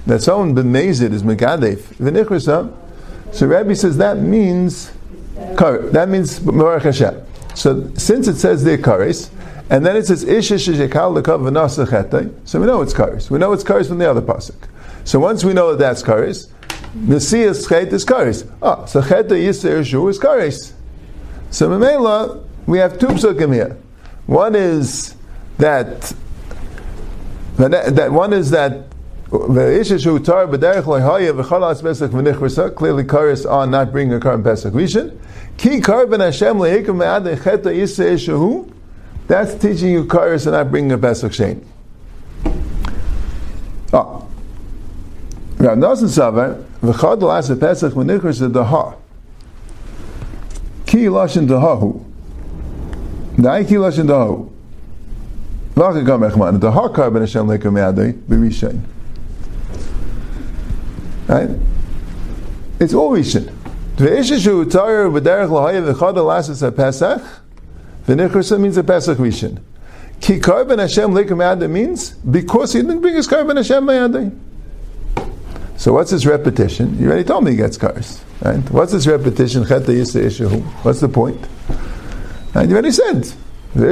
that 0.05 0.21
someone 0.21 0.53
b'mezid 0.55 1.11
is 1.13 1.23
megadef 1.23 1.79
v'nichrisa 1.95 2.73
so 3.31 3.47
Rabbi 3.47 3.73
says 3.73 3.97
that 3.97 4.17
means 4.17 4.91
that 5.35 6.07
means 6.09 6.39
mevarach 6.39 6.83
Hashem. 6.83 7.23
So 7.55 7.91
since 7.95 8.27
it 8.27 8.37
says 8.37 8.63
there 8.63 8.77
kares, 8.77 9.29
and 9.69 9.85
then 9.85 9.95
it 9.95 10.07
says 10.07 10.23
ish 10.23 10.51
ish 10.51 10.67
shekal 10.67 11.21
lekav 11.21 11.41
v'nasa 11.41 12.31
so 12.45 12.59
we 12.59 12.65
know 12.65 12.81
it's 12.81 12.93
kares. 12.93 13.29
We 13.29 13.37
know 13.37 13.51
it's 13.53 13.63
kares 13.63 13.87
from 13.87 13.97
the 13.97 14.09
other 14.09 14.21
pasuk. 14.21 14.67
So 15.03 15.19
once 15.19 15.43
we 15.43 15.53
know 15.53 15.71
that 15.71 15.79
that's 15.79 16.03
kares, 16.03 16.49
the 16.93 17.15
siyas 17.15 17.67
chet 17.67 17.93
is 17.93 18.05
kares. 18.05 18.49
Ah, 18.61 18.85
so 18.85 19.01
cheta 19.01 19.35
yisir 19.35 19.85
shu 19.85 20.07
is 20.07 20.17
kares. 20.19 20.73
So 21.49 21.69
Mamela, 21.69 22.43
we 22.65 22.79
have 22.79 22.97
two 22.97 23.07
psukim 23.07 23.53
here. 23.53 23.77
One 24.25 24.55
is 24.55 25.15
that 25.57 26.13
that 27.57 28.11
one 28.11 28.33
is 28.33 28.51
that 28.51 28.85
clearly 29.29 29.83
kares 33.03 33.49
on 33.49 33.71
not 33.71 33.91
bringing 33.91 34.13
a 34.13 34.19
korban 34.19 34.43
pesach 34.43 34.73
rishon. 34.73 35.17
Ki 35.57 35.81
korban 35.81 36.19
Hashem 36.19 36.57
lehikum 36.57 36.97
me'ad 36.97 37.23
cheta 37.43 37.69
yisei 37.69 38.15
shehu. 38.15 38.71
That's 39.27 39.55
teaching 39.55 39.91
you 39.91 40.05
kares 40.05 40.45
and 40.45 40.53
not 40.53 40.71
bringing 40.71 40.93
a 40.93 40.97
pesach 40.97 41.33
shein. 41.33 41.63
Oh. 43.91 44.25
Rav 45.57 45.77
Nosson 45.77 46.07
Savar 46.07 46.63
v'chad 46.81 47.21
l'as 47.21 47.49
pesach 47.59 47.93
menichris 47.93 48.51
the 48.51 48.63
ha. 48.63 48.95
Ki 50.85 51.05
lashon 51.05 51.47
dahahu. 51.47 52.03
Dai 53.41 53.65
ki 53.65 53.75
lashon 53.75 54.07
dahahu. 54.07 54.49
V'achar 55.75 56.05
gam 56.05 56.21
echman. 56.21 56.61
The 56.61 56.71
ha 56.71 56.87
korban 56.87 57.19
Hashem 57.19 57.47
lehikum 57.47 57.73
me'ad 57.73 57.95
b'rishain. 57.95 58.79
Right? 61.27 61.49
It's 62.79 62.93
all 62.93 63.11
rishon. 63.11 63.51
Ve'ishishu 63.97 64.63
utar 64.65 65.11
b'derech 65.11 65.49
l'haya 65.49 65.93
v'chad 65.93 66.15
l'asas 66.15 66.61
ha-pesach 66.61 67.21
v'nichursa 68.07 68.59
means 68.59 68.77
a 68.77 68.83
pesach 68.83 69.19
rishon. 69.19 69.59
Ki 70.19 70.39
karban 70.39 70.79
Hashem 70.79 71.11
leikum 71.11 71.39
yada 71.41 71.67
means 71.67 72.11
because 72.11 72.73
he 72.73 72.81
didn't 72.81 73.01
bring 73.01 73.13
his 73.13 73.27
karban 73.27 73.57
Hashem 73.57 73.83
mayadai. 73.83 74.31
So 75.77 75.93
what's 75.93 76.09
his 76.09 76.25
repetition? 76.25 76.97
You 76.97 77.07
already 77.07 77.23
told 77.23 77.43
me 77.43 77.51
he 77.51 77.57
gets 77.57 77.77
kares. 77.77 78.19
Right? 78.43 78.67
What's 78.71 78.93
his 78.93 79.07
repetition? 79.07 79.63
Cheta 79.63 79.91
yisa 79.91 80.25
ishu. 80.25 80.63
What's 80.83 81.01
the 81.01 81.09
point? 81.09 81.39
And 82.55 82.67
you 82.69 82.75
already 82.75 82.91
said. 82.91 83.31
And 83.75 83.83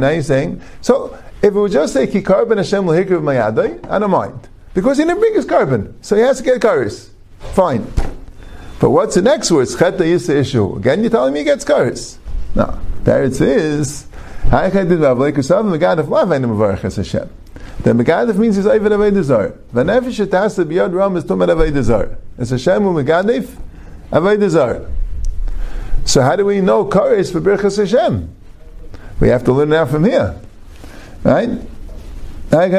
now 0.00 0.08
you're 0.08 0.22
saying, 0.22 0.62
so 0.80 1.18
if 1.42 1.44
it 1.44 1.52
would 1.52 1.72
just 1.72 1.92
say 1.92 2.06
ki 2.06 2.22
karban 2.22 2.56
Hashem 2.56 2.84
lehikriv 2.84 3.20
mayadai, 3.20 3.90
I 3.90 3.98
don't 3.98 4.10
mind. 4.10 4.48
Because 4.72 4.96
he 4.96 5.04
didn't 5.04 5.20
bring 5.20 5.34
his 5.34 5.44
korban. 5.44 5.92
So 6.00 6.16
he 6.16 6.22
has 6.22 6.38
to 6.38 6.44
get 6.44 6.62
karis. 6.62 7.10
Fine. 7.54 7.86
But 8.80 8.90
what's 8.90 9.16
the 9.16 9.22
next 9.22 9.50
word? 9.50 9.68
Cheta 9.68 10.04
yisa 10.04 10.34
issue. 10.34 10.76
Again, 10.76 11.02
you're 11.02 11.10
telling 11.10 11.34
me 11.34 11.40
he 11.40 11.44
gets 11.44 11.64
karis. 11.64 12.16
No. 12.56 12.80
There 13.04 13.22
it 13.22 13.38
is. 13.40 14.06
The 14.50 14.56
Megadif 17.92 18.38
means 18.38 18.56
he's 18.56 18.64
Ayvid 18.64 18.92
Aved 18.92 19.22
Zar. 19.22 19.50
V'nefesh 19.74 20.26
etasa 20.26 20.64
biyad 20.64 20.94
ram 20.94 21.16
is 21.18 21.24
Tumet 21.24 21.48
Aved 21.48 21.82
Zar. 21.82 22.16
It's 22.38 22.50
Hashem 22.50 22.82
who 22.82 22.94
Megadif 22.94 23.54
Aved 24.10 24.48
Zar. 24.48 24.86
So 26.06 26.22
how 26.22 26.34
do 26.36 26.46
we 26.46 26.62
know 26.62 26.86
Karis 26.86 27.30
for 27.30 27.42
Birchas 27.42 27.76
Hashem? 27.76 28.34
We 29.20 29.28
have 29.28 29.44
to 29.44 29.52
learn 29.52 29.68
now 29.68 29.84
from 29.84 30.04
here. 30.04 30.34
Right? 31.24 31.50
The 32.48 32.78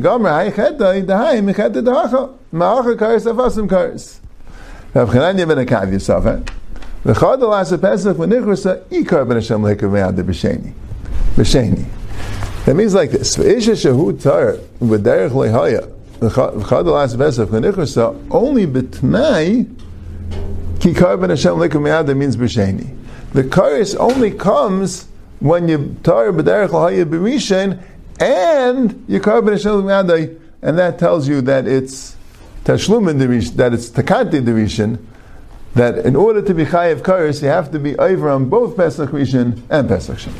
gomer 0.00 0.28
I 0.30 0.50
had 0.50 0.78
the 0.78 1.04
the 1.06 1.18
hay 1.18 1.40
me 1.42 1.52
had 1.52 1.74
the 1.74 1.82
hacha. 1.92 2.30
Ma'acha 2.52 2.96
karis 2.96 3.26
afasim 3.26 3.68
karis. 3.68 4.20
Rav 4.94 5.10
Chananya 5.10 5.46
ben 5.46 5.58
Akav 5.66 5.90
Yisaf. 5.92 6.48
Pesach 7.08 7.40
ben 7.40 7.90
Hashem. 9.36 9.62
That 12.64 12.74
means 12.74 12.94
like 12.94 13.10
this. 13.10 13.36
V'isha 13.36 13.72
shahu 13.72 14.22
tar 14.22 14.58
v'derech 14.82 15.30
lehaya. 15.30 15.90
The 16.20 16.28
chad 16.68 16.86
las 16.86 17.16
pesach 17.16 17.50
when 17.50 17.62
nichrasa 17.62 18.14
only 18.30 18.66
b'tnai 18.66 19.66
ki 20.80 20.92
kar 20.92 21.16
ben 21.16 21.30
Hashem 21.30 21.54
leikav 21.54 21.80
me'ad 21.80 22.14
means 22.14 22.36
b'sheni. 22.36 22.94
The 23.32 23.44
karis 23.44 23.96
only 23.98 24.30
comes 24.32 25.06
when 25.40 25.66
you 25.66 25.96
tar 26.02 26.30
b'derech 26.32 26.72
l'haya 26.72 27.06
b'rishen 27.06 27.82
and 28.20 29.04
you 29.08 29.20
carbon 29.20 29.54
adai, 29.54 30.38
and 30.60 30.78
that 30.78 30.98
tells 30.98 31.26
you 31.26 31.40
that 31.42 31.66
it's 31.66 32.16
tashlum 32.64 33.08
in 33.08 33.18
the 33.18 33.26
that 33.56 33.72
it's 33.72 33.88
takanti 33.90 34.44
the 34.44 34.50
rishon, 34.50 34.98
that 35.78 36.04
in 36.04 36.16
order 36.16 36.42
to 36.42 36.54
be 36.54 36.64
chayiv 36.64 37.00
karis, 37.02 37.42
you 37.42 37.48
have 37.48 37.70
to 37.72 37.78
be 37.78 37.96
over 37.98 38.28
on 38.28 38.48
both 38.48 38.76
Pesach 38.76 39.10
Rishon 39.10 39.62
and 39.70 39.88
Pesach 39.88 40.18
Shem. 40.18 40.34